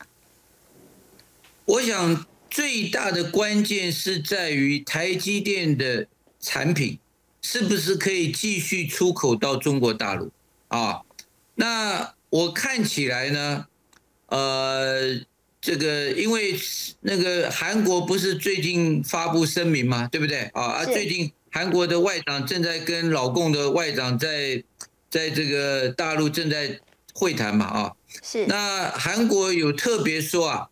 [1.67, 6.07] 我想最大的关键是在于台积电的
[6.41, 6.99] 产品
[7.43, 10.31] 是不是可以继续出口到中国大陆
[10.69, 11.03] 啊？
[11.55, 13.67] 那我看起来呢？
[14.27, 15.19] 呃，
[15.61, 16.55] 这个因为
[17.01, 20.63] 那个韩国不是最近发布声明嘛，对不对啊？
[20.63, 24.63] 啊，最近韩国的外长正在跟老共的外长在
[25.11, 26.79] 在这个大陆正在
[27.15, 28.45] 会谈嘛，啊，是。
[28.47, 30.69] 那韩国有特别说啊，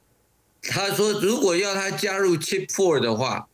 [0.69, 3.49] 他说如果要他加入 Chip Four 的话，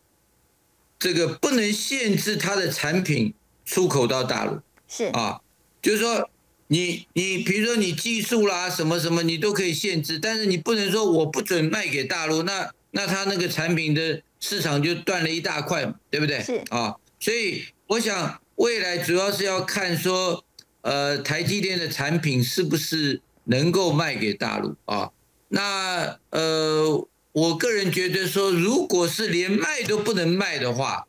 [0.98, 5.40] 这个不能限制他的产品出口到大陆，是啊，
[5.80, 6.28] 就是说。
[6.68, 16.40] 你你比如说你技术啦什么什么你都可以限制，但是你不能说我不准卖给大陆，那那他那个产品的市场就断了一大块嘛，对不对？
[16.42, 20.42] 是啊，所以我想未来主要是要看说，
[20.80, 25.10] 呃，台积电的产品是不是能够卖给大陆啊？
[25.52, 31.06] 那呃，我个人觉得说，如果是连卖都不能卖的话，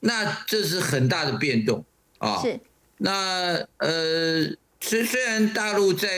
[0.00, 1.84] 那这是很大的变动
[2.18, 2.40] 啊。
[2.42, 2.60] 是，
[2.98, 4.56] 那呃。
[4.84, 6.08] 虽虽然大陆在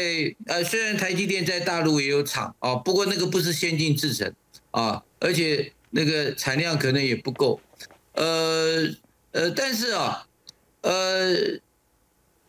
[0.47, 4.35] 呃，虽然台积电在大陆也有厂啊，不过那个不是先进制程
[4.71, 7.61] 啊，而且那个产量可能也不够，
[8.15, 8.89] 呃
[9.33, 10.27] 呃，但是啊，
[10.81, 11.35] 呃，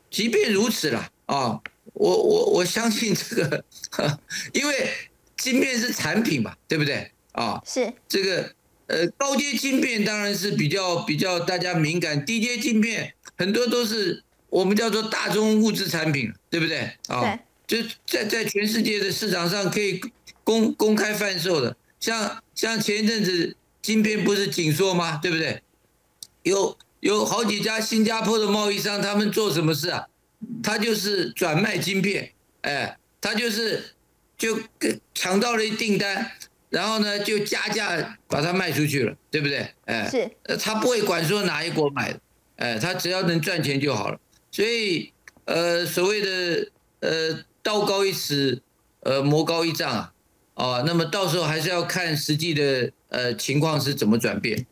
[0.10, 1.60] 即便如此啦啊，
[1.92, 3.66] 我我我相信这个，
[4.54, 4.90] 因为
[5.52, 7.62] 晶片是产品嘛，对不对啊？
[7.66, 8.52] 是这个
[8.88, 14.24] 呃，高阶晶片当然是比较比较大家敏感，低阶晶片很多都是。
[14.48, 16.90] 我们叫做大宗物质产品，对不对？
[17.10, 17.78] 啊，就
[18.08, 20.00] 在在全世界的市场上可以
[20.46, 25.18] 公公开贩售的，像像前一阵子晶片不是紧缩吗？
[25.22, 25.62] 对不对？
[26.44, 30.08] 有有好几家新加坡的贸易商，他们做什么事啊？
[30.64, 32.32] 他就是转卖晶片，
[32.62, 33.95] 哎，他就是
[34.38, 34.60] 就
[35.14, 36.32] 抢到了一订单，
[36.70, 39.68] 然后呢就加价把它卖出去了，对不对？
[39.86, 42.20] 哎，是，他不会管说哪一国买的，
[42.58, 44.20] 哎，他只要能赚钱就好了。
[44.52, 45.12] 所以，
[45.46, 48.62] 呃，所谓的呃道高一尺，
[49.02, 50.14] 呃魔高一丈啊，
[50.54, 54.66] 啊，那么到时候还是要看实际的呃情况是怎么转变。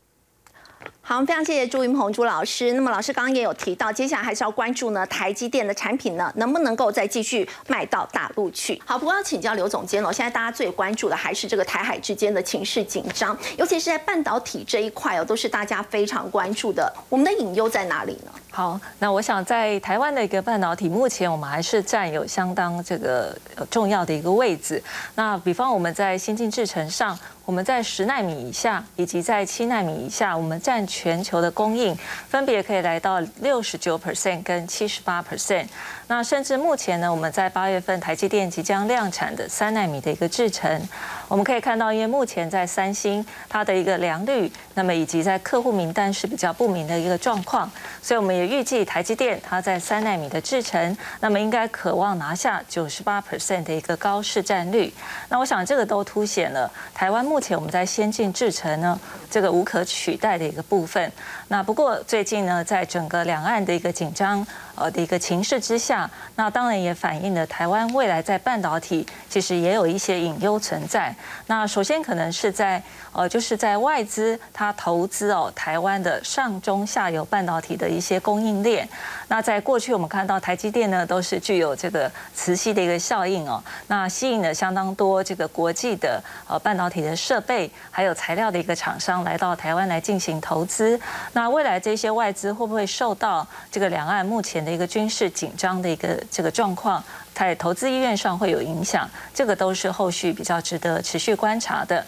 [1.06, 2.72] 好，非常谢谢朱云鹏朱老师。
[2.72, 8.80] 那么老师刚刚也有提到，接下来还是要关注呢台积电的产品呢能不能够再继续卖到大陆去。
[8.86, 16.90] 好，不过要请教刘总监了，现在大家最关注的还是这个台海之间的情势紧张，尤其是在半导体这一块哦，都是大家非常关注的。
[17.10, 18.32] 我们的隐忧在哪里呢？
[18.54, 23.36] 好，那我想在台湾的一个半导体，目前我们还是占有相当这个
[23.68, 24.80] 重要的一个位置。
[25.16, 27.18] 那比方我们在先进制程上。
[27.46, 31.94] 我们在十纳米以下，以及在七纳米以下，我们占全球的供应
[32.26, 35.66] 分别可以来到六十九 percent 跟七十八 percent。
[36.06, 40.80] 那甚至目前呢，我们在八月份台积电即将量产的三纳米的一个制程，
[41.28, 47.70] 我们可以看到，因为目前在三星它的一个良率，那么以及在客户名单是比较不明的一个状况，
[48.02, 54.92] 所以我们也预计台积电它在三纳米的制程，那么应该渴望拿下九十八 percent 的一个高市占率。
[55.28, 58.98] 那我想这个都凸显了台湾目前我们在先进制程呢
[59.30, 61.10] 这个无可取代的一个部分。
[61.48, 64.46] 那不过最近呢，在整个两岸的一个紧张。
[64.76, 71.14] 呃的一个情势之下，那当然也反映了台湾未来在半导体其实也有一些隐忧存在。
[71.46, 78.88] 那首先可能是在呃就是在外资它投资哦台湾的上中下游半导体的一些供应链。
[79.28, 91.00] 那在过去我们看到台积电呢都是具有这个磁吸的一个效应哦，那吸引了相当多这个国际的呃半导体的设备还有材料的一个厂商来到台湾来进行投资。
[91.34, 97.02] 那未来这些外资会不会受到这个两岸目前的一个军事紧张的一个这个状况，
[97.34, 102.04] 在投资意愿上会有影响，这个都是后续比较值得持续观察的。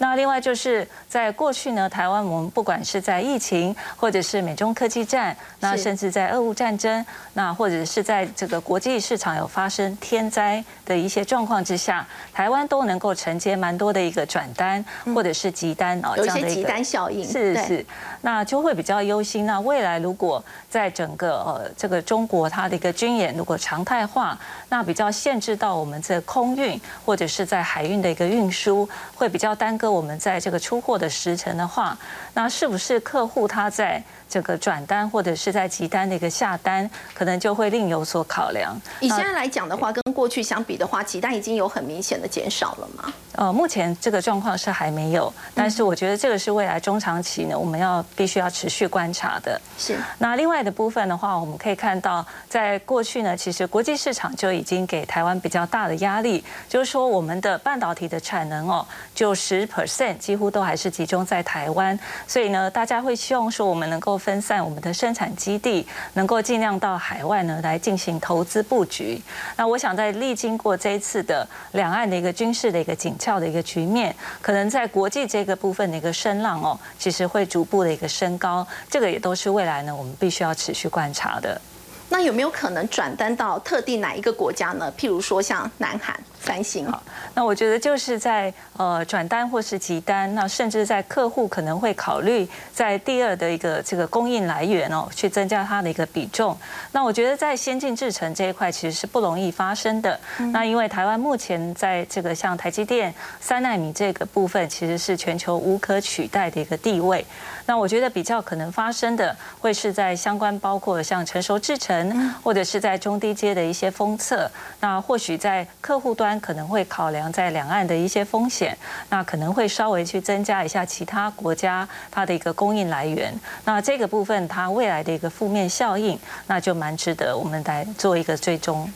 [0.00, 17.84] 那另外就是在过去呢，台湾我们不管是在疫情，或者是美中科技战，那甚至在俄乌战争，那或者是在这个国际市场有发生天灾的一些状况之下，台湾都能够承接蛮多的一个转单或者是急单哦，这样的一个效应是是，
[18.22, 19.44] 那就会比较忧心。
[19.46, 24.38] 那未来如果在整个呃这个中国它的一个军演如果常态化，
[24.68, 29.90] 那比较限制到我们这空运或者是在海运的一个运输，会比较耽搁。
[29.90, 31.96] 我们在这个出货的时程的话，
[32.34, 36.58] 那是不是客户他在这个转单或者是在急单的一个下？
[36.58, 38.78] 单，可能就会另有所考量。
[39.00, 43.12] 以现在来讲的话，跟过去相比的话，集单已经有很明显的减少了吗？
[43.32, 49.58] 呃，目前这个状况是还没有，但是我觉得这个是未来中长期呢，我们要必须要持续观察的。
[49.78, 49.96] 是。
[50.18, 69.22] 那另外的部分的话，我们可以看到，在过去呢，其实国际市场就已经给台湾比较大的压力，就是说我们的半导体的产能哦，就十 percent 几乎都还是集中在台湾，所以呢，大家会希望说我们能够分散我们的生产基地，能够尽量到海外呢来进行投资布局。
[69.56, 81.60] 那我想在历经过这一次的两岸的一个军事的一个紧俏的一个局面，可能在国际这个部分的一个声浪哦，其实会逐步的一个升高，这个也都是未来呢我们必须要持续观察的。
[82.08, 84.92] 那有没有可能转单到特定哪一个国家呢？
[84.98, 86.18] 譬如说像南韩。
[86.40, 87.02] 三星好，
[87.34, 96.56] 那我觉得就是在呃转单或是集单，那甚至在客户可能会考虑在第二的一个这个供应来源哦，去增加它的一个比重。
[96.92, 100.18] 那我觉得在先进制程这一块其实是不容易发生的。
[100.52, 107.26] 那因为台湾目前在这个像台积电三纳米这个部分，其实是全球无可取代的一个地位。
[107.66, 114.50] 那我觉得比较可能发生的，会是在相关包括像成熟制程，或者是在中低阶的一些封测。
[114.80, 116.27] 那或许在客户端。
[116.40, 118.76] 可能会考量在两岸的一些风险，
[119.08, 123.32] 那可能会稍微去增加一下其他国家它的一个供应来源。
[123.64, 128.92] 那这个部分它未来的一个负面效应，那就蛮值得我们来做一个追踪。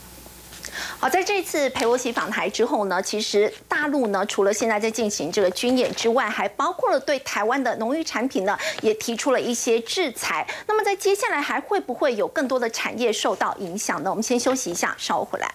[0.98, 10.46] 好，在这次佩洛西访台之后呢，其实大陆呢除了现在在进行这个军演之外，还包括了对台湾的农渔产品呢也提出了一些制裁。
[10.66, 14.08] 那么在接下来还会不会有更多的产业受到影响呢？
[14.08, 15.52] 我们先休息一下，稍后回来。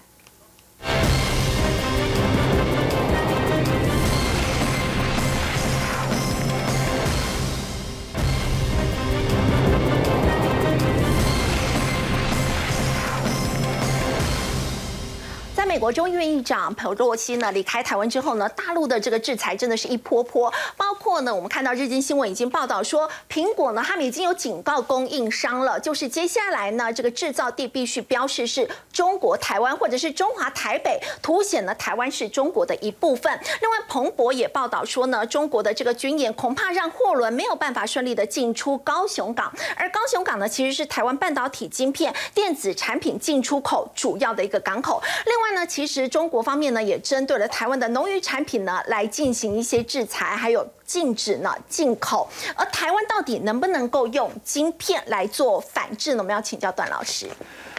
[15.78, 33.32] 美国众议院议长佩洛西呢离开台湾之后呢，大陆的这个制裁真的是一波波，包括呢，我们看到日经新闻已经报道说，苹果呢他们已经有警告供应商了，就是接下来呢这个制造地必须标示是中国台湾或者是中华台北，凸显了台湾是中国的一部分。
[33.62, 45.00] 另外，彭博也报道说呢，中国的这个军演恐怕让货轮没有办法顺利的进出高雄港，而高雄港呢其实是台湾半导体晶片、电子产品进出口主要的一个港口。
[45.28, 45.67] 另外呢。
[45.68, 52.28] 其实中国方面呢，也针对了台湾的农渔产品呢，来进行一些制裁，还有禁止呢进口。
[52.56, 56.20] 而台湾到底能不能够用晶片来做反制呢？
[56.20, 57.28] 我们要请教段老师。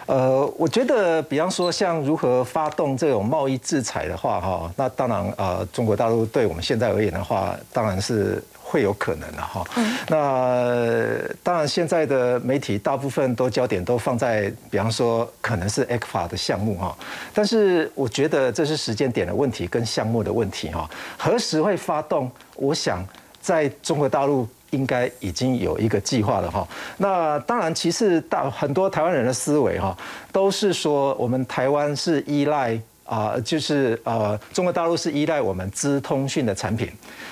[0.07, 8.43] 呃，我觉得，比方说像如何发动这种贸易制裁的话，哈，那当然，呃，中国大陆对我们现在而言的话，当然是。
[8.71, 9.65] 会有可能的哈，
[10.09, 16.95] 那当然现在的媒体大部分都焦点都放在，比方说可能是 e 法的项目哈，
[17.33, 22.31] 但是我觉得这是时间点的问题跟项目的问题哈，何时会发动？
[22.57, 23.03] 我想
[23.41, 26.69] 在中国大陆应该已经有一个计划了哈。
[26.99, 29.97] 那当然，其实大很多台湾人的思维哈，
[30.31, 32.79] 都是说我们台湾是依赖。
[33.09, 36.87] 啊，就是呃，中国大陆是依赖我们资通讯的产品。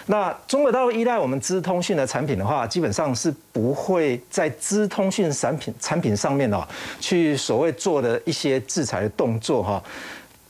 [0.06, 6.66] 那中国大陆依赖我们资通讯的产品的话，基本上是不会在资通讯产品产品上面哦，
[6.98, 9.82] 去所谓做的一些制裁的动作哈。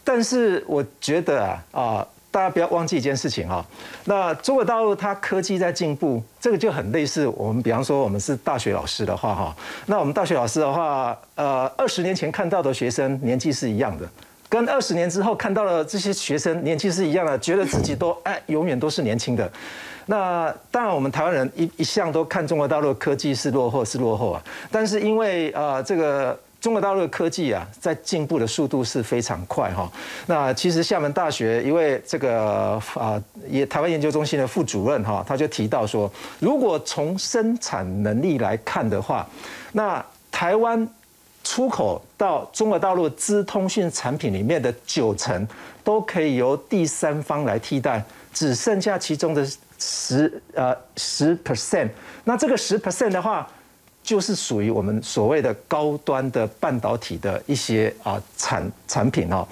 [0.05, 3.67] 但是我觉得啊啊，大家不要忘记一件事情哈。
[4.05, 14.09] 那中国大陆它科技在进步，这个就很类似我们，比方说我们是大学老师的话哈，那我们大学老师的话，呃，二十年前看到的学生年纪是一样的。
[14.49, 19.51] 跟二十年之后看到了这些学生年纪是一样的，觉得自己都哎永远都是年轻的。
[20.07, 24.41] 那当然，我们台湾人一一向都看中国大陆科技是落后是落后啊。
[24.71, 29.91] 但是因为呃这个中国大陆的科技啊，在进步的速度是非常快哈。
[30.27, 39.27] 那其实厦门大学一位这个啊也台湾研究中心的副主任哈，他就提到说，如果从生产能力来看的话，
[39.73, 40.89] 那台湾。
[41.47, 45.47] 出口到中国大陆资通讯产品里面的九成
[45.85, 48.05] 都可以由第三方来替代，
[48.35, 49.47] 只剩下其中的
[49.79, 51.89] 十呃十 percent。
[52.25, 53.47] 那这个十 percent 的话，
[54.03, 59.47] 就是属于我们所谓的高端的半导体的一些啊产产品哦。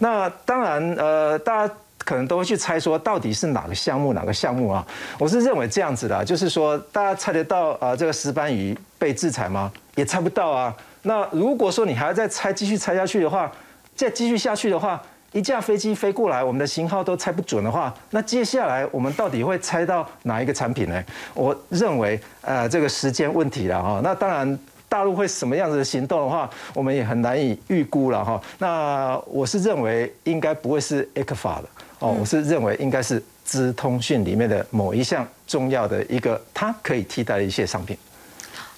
[0.00, 4.84] 那当然呃，大家可能都会去猜说，到底是哪个项目哪个项目啊？
[5.16, 9.72] 我是认为这样子的，就是说大家猜得到啊，这个石斑鱼被制裁吗？
[9.94, 10.76] 也猜不到啊。
[11.06, 13.50] 那如果说你还要再猜，继续猜下去的话，
[13.94, 15.00] 再继续下去的话，
[15.32, 21.02] 一架飞机飞过来，我们的型号都猜不准的话，那接下来我们到底会猜到哪一个产品呢？
[21.34, 24.00] 我认为，呃，这个时间问题了哈。
[24.02, 24.58] 那当然。
[24.88, 28.40] 大陆会什么样子的行动的话，我们也很难以预估了哈。
[28.56, 37.98] 那我是认为应该不会是 A 克法的哦，我是认为应该是资通讯里面的某一项重要的一个，它可以替代的一些商品。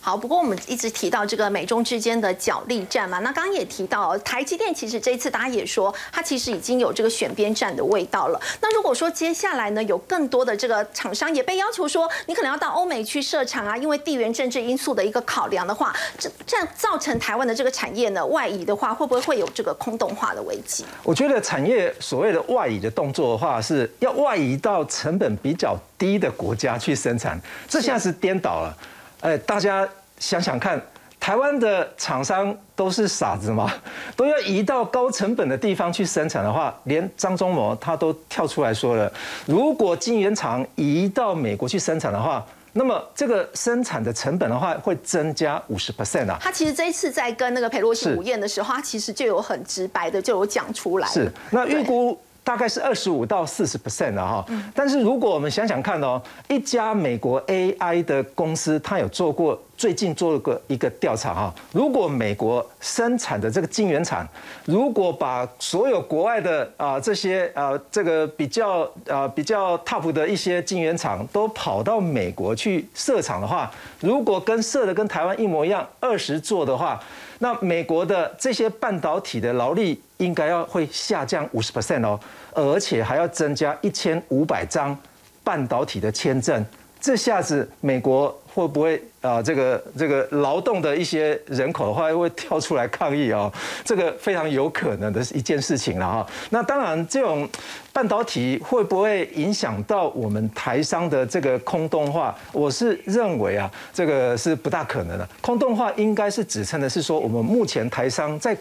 [0.09, 8.41] 好，不过我们一直提到这个美中之间的角力战嘛，那刚刚也提到台积电，其实这一次大家也说，它其实已经有这个选边站的味道了。
[8.63, 20.87] 那如果说接下来呢，有更多的这个厂商也被要求说，你可能要到欧美去设厂啊，因为地缘政治因素的一个考量的话，这这样造成台湾的这个产业呢外移的话，会不会会有这个空洞化的危机？
[21.03, 27.39] 我觉得产业所谓的外移的动作的话，是要外移到成本比较低的国家去生产，
[27.69, 28.75] 这下是颠倒了。
[29.21, 29.87] 哎，大家
[30.19, 30.81] 想想看，
[31.21, 33.73] 台湾的厂商都是傻子吗？
[34.17, 39.13] 都要移到高成本的地方去生产的话，连张忠谋他都跳出来说了，
[39.47, 46.39] 如果晶圆厂移到美国去生产的话，那么这个生产的成本的话会增加五十 percent 啊。
[46.41, 51.09] 他其实这一次在跟那个佩洛西午宴的时候，他其实就有很直白的就有讲出来。
[51.09, 52.19] 是，那预估。
[52.49, 54.43] 大概是二十五到四十 percent 的哈，
[54.75, 56.19] 但是如果我们想想看哦，
[56.49, 64.27] 一家美国 AI 的公司，它有做过最近做了个一个调查哈，如果美国生产的这个晶圆厂，
[64.65, 73.71] 如果把所有国外的啊这些呃这个比较呃比较 top 的一些晶圆厂都跑到美国去设厂的话，
[74.01, 76.99] 如果跟设的跟台湾一模一样，二十座的话。
[77.41, 82.21] 那美国的这些半导体的劳力应该要会下降五十 percent 哦，
[82.53, 84.97] 而且还要增加一千五百张
[85.43, 86.65] 半导体的签证，
[87.01, 89.41] 这下子美国会不会啊？
[89.41, 93.53] 这个这个劳动的一些人口的话，会跳出来抗议哦？
[93.85, 96.27] 这个非常有可能的一件事情了哈。
[96.51, 97.49] 那当然，这种
[97.93, 102.37] 半导体会不会影响到我们台商的这个空洞化？
[102.53, 105.29] 我是认为啊，这个是不大可能的。
[105.41, 108.57] 空洞化应该是指称的是说，我们目前台商在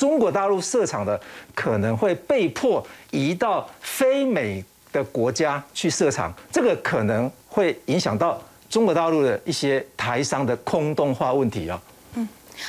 [0.00, 1.20] 中国大陆设厂的，
[1.54, 8.42] 可能会被迫移到非美的国家去设厂，这个可能会影响到。
[8.70, 11.82] 中国大陆的一些台商的空洞化问题啊，
[12.14, 12.28] 嗯，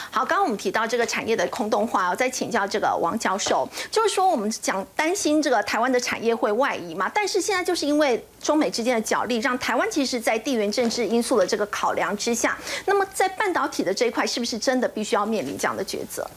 [0.10, 12.58] 好，刚刚我们提到这个产业的空洞化，我再请教这个王教授，就是说我们讲担心这个台湾的产业会外移嘛，但是现在就是因为中美之间的角力，让台湾其实，在地缘政治因素的这个考量之下，
[12.88, 16.28] 那么在半导体的这一块，是不是真的必须要面临这样的抉择？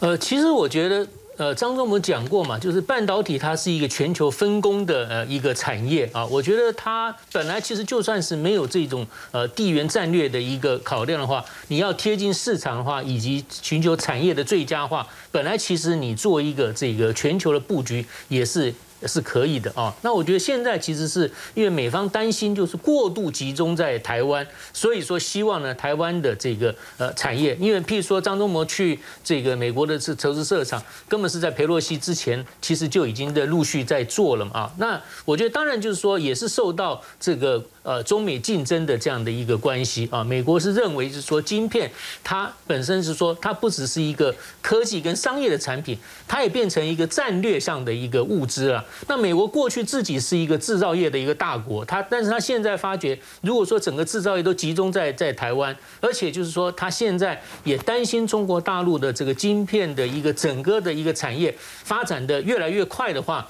[0.00, 1.06] 呃，其实我觉得。
[1.36, 6.24] 呃，张总我们讲过嘛，就是半导体它是一个全球分工的呃一个产业啊。
[6.26, 18.72] 我觉得它本来其实就算是没有这种呃地缘战略的一个考量的话，你要贴近市场的话，以及寻求产业的最佳化，本来其实你做一个这个全球的布局也是。
[19.06, 37.64] 是可以的啊，那我觉得现在其实是因为美方担心就是过度集中在台湾，所以说希望呢台湾的这个呃产业，因为譬如说张忠谋去这个美国的这投资设厂，根本是在佩洛西之前其实就已经在陆续在做了嘛啊，那我觉得当然就是说也是受到这个。
[37.84, 41.92] 呃，中美竞争的这样的一个关系啊，美国是认为是说，晶片
[42.22, 48.82] 它本身是说，它不只是一个科技跟商业的产品，它也变成一个战略上的一个物资了。
[49.06, 63.48] 那美国过去自己是一个制造业的一个大国，它但是它现在发觉，如果说整个制造业都集中在在台湾，而且就是说，它现在也担心中国大陆的这个晶片的一个整个的一个产业发展的越来越快的话，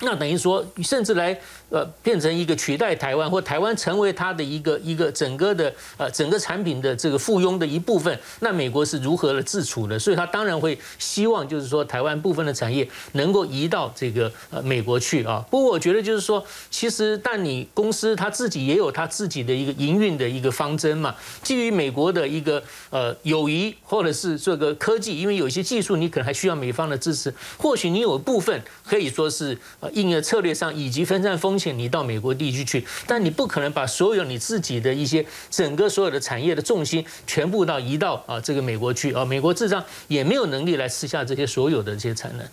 [0.00, 1.38] 那等于说，甚至来。
[1.70, 9.98] 呃，变成一个取代台湾，或台湾成为它的一个一个整个的呃整个产品的这个附庸的一部分，那美国是如何的自处的？
[9.98, 15.44] 所以他当然会希望，就是说台湾部分的产业能够移到这个呃美国去啊。
[15.50, 21.14] 不过我觉得就是说，其实但你公司他自己也有他自己的一个营运的一个方针嘛。
[21.42, 31.57] 基于美国的一个呃友谊，或者是这个科技，因为有一些技术你可能还需要美方的支持，或许你有部分可以说是呃应用策略上以及分散风。
[31.58, 42.46] 且你到美国地区去，但你不可能把所有你自己的一些整个所有的产业的重心全部到移到啊这个美国去啊，美国智障也没有能力来吃下这些所有的这些产能。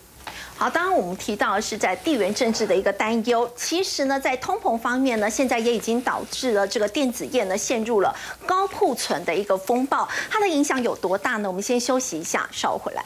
[0.58, 8.14] 好，当然我们提到的是在地缘政治的一个担忧，其实呢，在通膨方面呢，现在也已经导致了这个电子业呢陷入了
[8.46, 11.48] 高库存的一个风暴，它的影响有多大呢？
[11.48, 13.04] 我们先休息一下，稍后回来。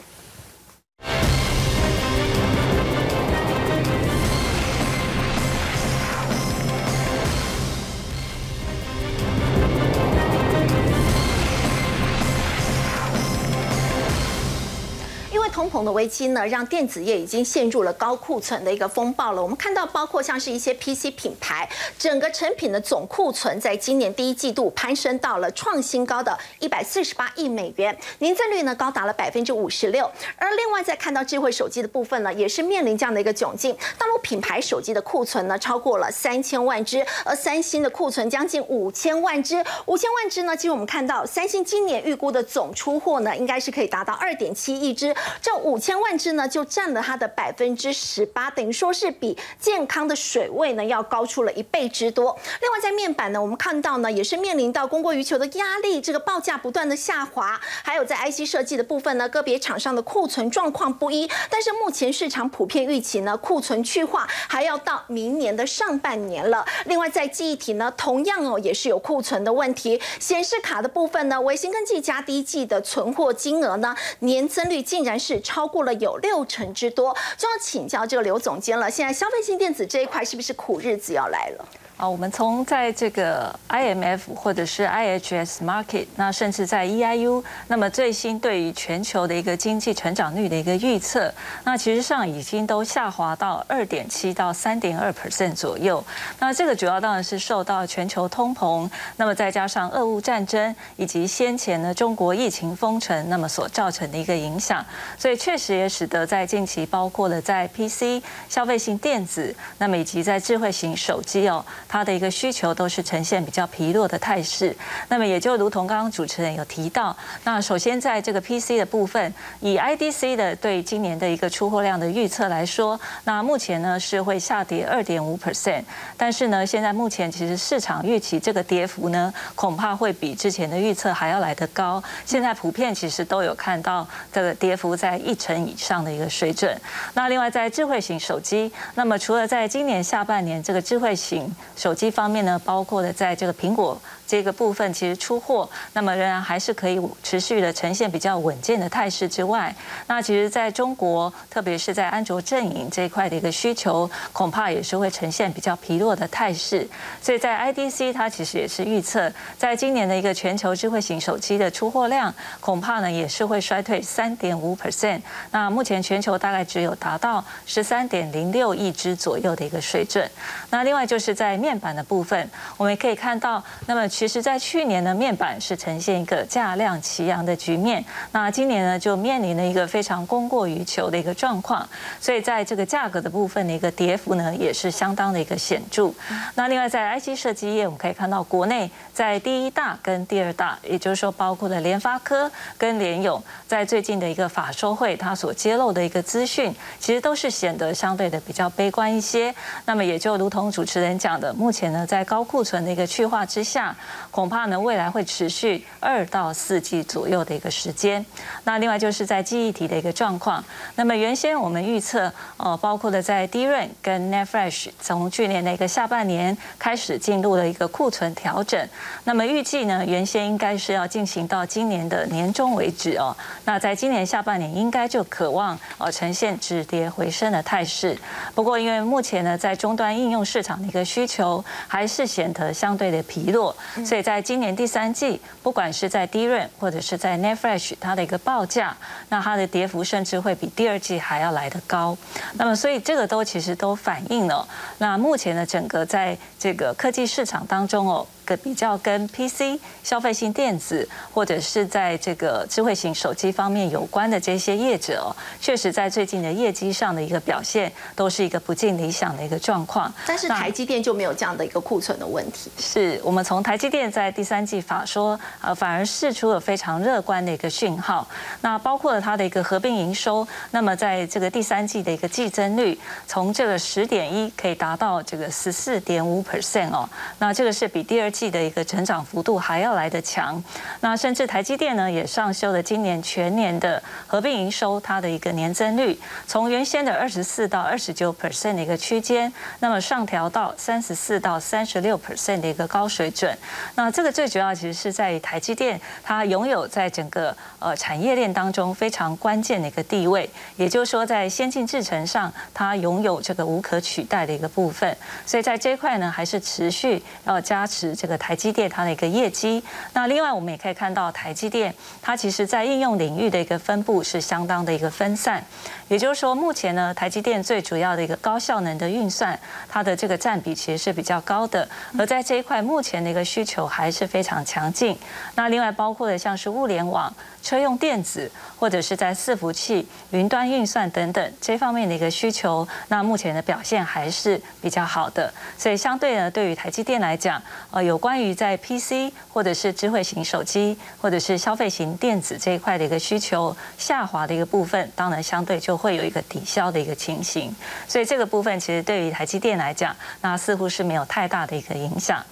[15.61, 19.42] 通膨的危机呢，让电子业已经陷入了高库存的一个风暴了。
[19.42, 30.11] 我们看到，包括像是一些 PC 品牌，整个成品的总库存在今年第一季度攀升到了创新高的一百四十八亿美元，年增率呢高达了百分之五十六。
[30.36, 33.76] 而另外再看到智慧手机的部分呢，也是面临这样的一个窘境。
[33.98, 39.62] 大陆品牌手机的库存呢超过了三千万只，而三星的库存将近五千万只。
[39.84, 45.14] 五千万只呢，其实我们看到三星今年预估的总出货呢，应该是可以达到二点七亿只。
[45.42, 52.36] 这五千万只呢，就占了它的百分之十八，等于说是比健康的水位呢要高出了一倍之多。
[52.61, 61.28] 另外在面板呢，我们看到呢，也是面临到供过于求的压力，这个报价不断的下滑，还有在 IC 设计的部分呢，个别厂商的库存状况不一。
[61.48, 66.64] 但是目前市场普遍预期呢，库存去化还要到明年的上半年了。
[66.86, 70.01] 另外在记忆体呢，同样哦也是有库存的问题。
[70.18, 78.91] 显示卡的部分呢，微星跟技嘉第一季的存货金额呢，年增率竟然是超过了有六成之多，就要请教这个刘总监了。
[78.91, 81.68] 现在消费性电子这一块是不是苦日子要来了？
[82.01, 91.30] 啊，我们从在这个 IMF 或者是 IHS Market，那甚至在 EIU，那么最新对于全球的一个经济成长率的一个预测，
[91.62, 96.03] 那其实上已经都下滑到二点七到三点二 percent 左右。
[96.38, 104.82] 那这个主要当然是受到全球通膨，那么再加上俄乌战争以及先前呢中国疫情封城，那么所造成的一个影响，
[105.18, 111.62] 所以确实也使得在近期包括了在 PC 消费性电子，那么以及在智慧型手机哦。
[111.91, 114.74] 它的一个需求都是呈现比较疲弱的态势，
[115.09, 125.82] 那么也就如同刚刚主持人有提到，那首先在这个 PC 的部分，以 IDC 的对今年的一个出货量的预测来说，那目前呢是会下跌二点五 percent，
[126.16, 136.80] 但是呢现在目前其实市场预期这个跌幅呢恐怕会比之前的预测还要来得高，现在普遍其实都有看到这个跌幅在一成以上的一个水准。
[137.14, 143.98] 那另外在智慧型手机，那么除了在今年下半年这个智慧型手机方面呢，包括的在这个苹果
[144.30, 149.74] 这个部分，其实出货，那么仍然还是可以持续的呈现比较稳健的态势之外，
[150.06, 156.88] 那其实在中国，特别是在安卓阵营这一块的一个需求，恐怕也是会呈现比较疲弱的态势。
[157.20, 159.28] 所以在 IDC 它其实也是预测，
[159.58, 165.20] 在今年的一个全球智慧型手机的出货量，恐怕呢也是会衰退三点五 percent。
[165.50, 170.30] 那目前全球大概只有达到十三点零六亿只左右的一个水准。
[170.70, 181.88] 那另外就是在面板的部分，我们也可以看到，那么其实，在去年的面板是呈现一个价量齐扬的局面，那今年呢，就面临了一个非常供过于求的一个状况，
[182.20, 186.12] 所以在这个价格的部分的一个跌幅呢，也是相当的一个显著。
[186.54, 199.54] 那另外在 IC 设计业，我们可以看到，国内在第一大跟第二大，也就是说，包括了联发科跟联咏，在最近的一个法说会，它所揭露的一个资讯，其实都是显得相对的比较悲观一些。
[199.86, 201.50] 那么也就如同主持人讲的。
[201.54, 203.96] 目前呢，在高库存的一个去化之下，
[204.30, 208.24] 恐怕呢未来会持续二到四季左右的一个时间。
[208.64, 210.64] 那另外就是在记忆体的一个状况。
[210.96, 218.88] 那么原先我们预测，呃，包括的在 DRAM 跟 NAND Flash，从去年的一个下半年开始进入了一个库存调整。
[219.24, 223.36] 那么预计呢，原先应该是要进行到今年的年中为止哦。
[223.64, 228.16] 那在今年下半年应该就渴望呃呈现止跌回升的态势。
[228.54, 231.64] 不过因为目前呢，在终端应用市场的一个需求。
[231.88, 233.74] 还是显得相对的疲弱，
[234.05, 238.96] 所以在今年第三季，不管是在 DRAM 或者是在 net flash，它的一个报价，
[239.28, 242.16] 那它的跌幅甚至会比第二季还要来得高。
[242.55, 244.66] 那么，所以这个都其实都反映了，
[244.98, 248.26] 那目前的整个在这个科技市场当中哦。
[248.57, 260.12] 比较跟 PC 消费性电子或者是在这个智慧型手机方面有关的这些业者，确实在最近的业绩上的一个表现都是一个不尽理想的一个状况。
[260.26, 262.70] 但是台积电就没有这样的一个库存的问题。
[262.78, 268.26] 是我们从台积电在第三季法说，呃，反而释出了非常乐观的一个讯号。
[268.62, 277.09] 那包括了它的一个合并营收，那么在这个第三季的一个季增率，从这个十点一可以达到这个十四点五 percent 哦。
[277.38, 278.39] 那这个是比第二季。
[278.49, 280.62] 的一个成长幅度还要来得强，
[281.01, 286.16] 那甚至台积电呢也上修了今年全年的合并营收，它的一个年增率
[286.47, 293.59] 从原先的二十四到二十九 percent 的一个区间，那么上调到三十四到三十六 percent 的一个高水准。
[293.97, 308.14] 那这个最主要其实是在于台积电它拥有在整个呃产业链当中非常关键的一个地位，也就是说在先进制程上它拥有这个无可取代的一个部分，所以在这一块呢还是持续要加持。
[308.20, 309.82] 这个台积电它的一个业绩。
[310.12, 315.64] 那另外我们也可以看到，台积电它其实在应用领域的一个分布是相当的一个分散。
[316.08, 319.58] 也就是说，目前呢，台积电最主要的一个高效能的运算，
[319.88, 321.88] 它的这个占比其实是比较高的。
[322.18, 325.16] 而在这一块，目前的一个需求还是非常强劲。
[325.54, 327.32] 那另外包括的像是物联网、
[327.70, 335.52] 车用电子，或者是在伺服器、云端运算等等这方面的一个需求，那目前的表现还是比较好的。
[335.78, 337.62] 所以相对呢，对于台积电来讲，
[337.92, 346.00] 呃，有关于在 PC 或者是智慧型手机或者是消费型电子这一块的一个需求下滑的一个部分，当然相对就。
[346.00, 347.76] 会有一个抵消的一个情形，
[348.08, 352.42] 所以这个部分其实对于台积电来讲，那似乎是没有太大的一个影响。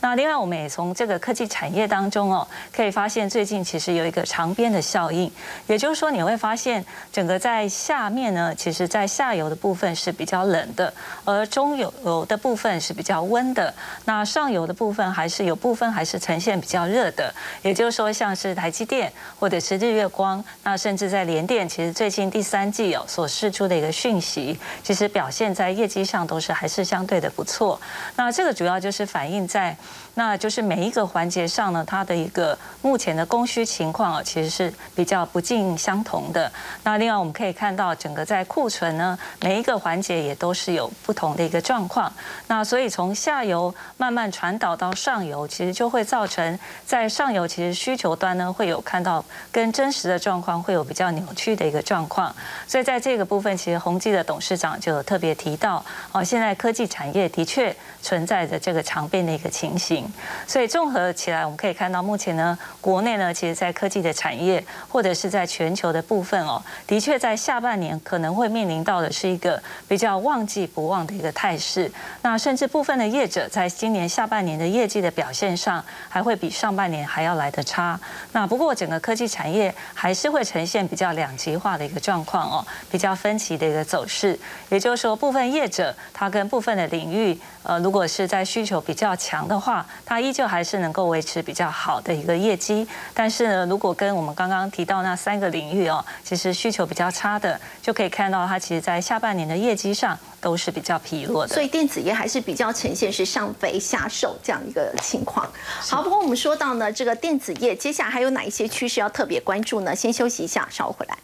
[0.00, 5.30] 那另外，我们也从这个科技产业当中哦，可以发现最近其实有一个长边的效应，
[5.66, 10.92] 也就是说你会发现整个在下面呢，其实在下游的部分是比较冷的，
[11.24, 13.72] 而中游的部分是比较温的，
[14.04, 17.34] 那上游的部分还是有部分还是呈现比较热的。
[17.62, 27.80] 也就是说，像是台积电或者是日月光，那甚至在联电，其实最近第三季哦所释出的一个讯息，其实表现在业绩上都是还是相对的不错。
[28.16, 29.76] 那这个主要就是反映在。
[30.14, 36.50] 那就是每一个环节上呢，它的一个目前的供需情况啊，其实是比较不尽相同的。
[36.82, 42.12] 那另外我们可以看到，整个在库存呢，每一个环节也都是有不同的一个状况。
[42.46, 52.34] 那所以从下游慢慢传导到上游，其实就会造成在上游其实需求端呢会有看到跟真实的状况会有比较扭曲的一个状况。
[52.66, 60.10] 所以在这个部分，其实宏基的董事长就特别提到，哦，现在科技产业的确存在着这个常变的一个情形。
[60.46, 71.90] 所以综合起来，我们可以看到，目前呢，国内呢，其实在科技的产业业或者是在全球的部分哦，的确在下半年可能会面临到的是一个比较旺季不旺的一个态势。
[72.22, 77.98] 那甚至部分的业者在今年下半年的业绩的表现上，还会比上半年还要来得差。
[78.32, 84.38] 那不过整个科技产业还是会呈现比较两极化的一个状况哦，比较分歧的一个走势。
[84.68, 101.54] 也就是说，部分业者它跟部分的领域，呃，如果是在需求比较强的话，它依旧还是能够维持比较好的一个业绩，但是呢，如果跟我们刚刚提到那三个领域哦，其实需求比较差的，就可以看到它其实在下半年的业绩上都是比较疲弱的。
[101.54, 105.50] 所以电子业还是比较呈现是上肥下瘦这样一个情况。
[105.80, 109.94] 好，不过我们说到呢，这个电子业接下来还有哪一些趋势要特别关注呢？
[109.94, 111.16] 先休息一下，稍后回来。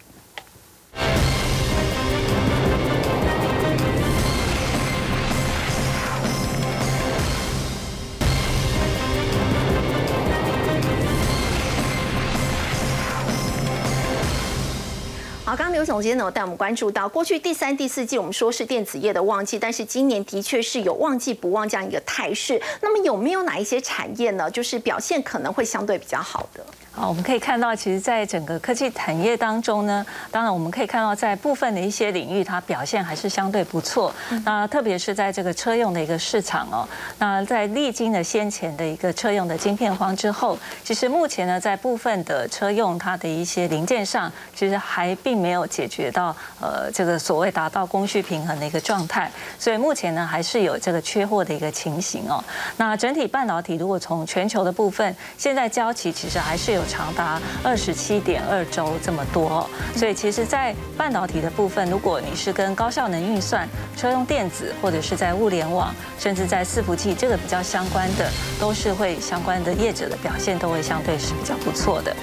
[15.46, 22.58] 好刚刚刘总监呢有带我们关注到，过去第三、第四季我们说是电子业的旺季，但是今年的确是有旺季不旺这样一个态势。
[22.80, 26.64] 那么有没有哪一些产业呢，就是表现可能会相对比较好的？
[26.96, 34.14] 好，我们可以看到，其实，在整个科技产业当中呢，当然我们可以看到，在部分的一些领域，它表现还是相对不错。
[34.44, 36.88] 那特别是在这个车用的一个市场哦，
[37.18, 46.28] 那在历经了先前的一个车用的晶片荒之后，其实目前呢，在部分的车用它的一些零件上，其实还并没有解决到
[46.60, 49.28] 呃这个所谓达到供需平衡的一个状态。
[49.58, 52.42] 所以目前呢，还是有这个缺货的一个情形哦。
[52.76, 72.14] 那整体半导体如果从全球的部分，现在交期其实还是长达二十七点二周这么多，所以其实，在半导体的部分，如果你是跟高效能运算、车用电子，或者是在物联网，甚至在伺服器这个比较相关的，都是会相关的业者的表现都会相对是比较不错的。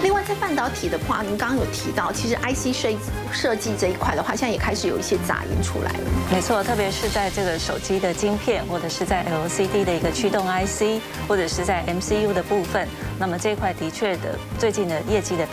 [0.00, 2.88] 另外，在半导体的话，您刚刚有提到，其实 IC 设
[3.32, 5.98] 设计这一块的话，现在也开始有一些杂音出来了。
[6.30, 12.88] 没错，特别是在这个手机的晶片，或者是在 LCD 的一个驱动 IC，或者是在 MCU 的部分，
[13.18, 15.46] 那么这一块的确的最近的业绩的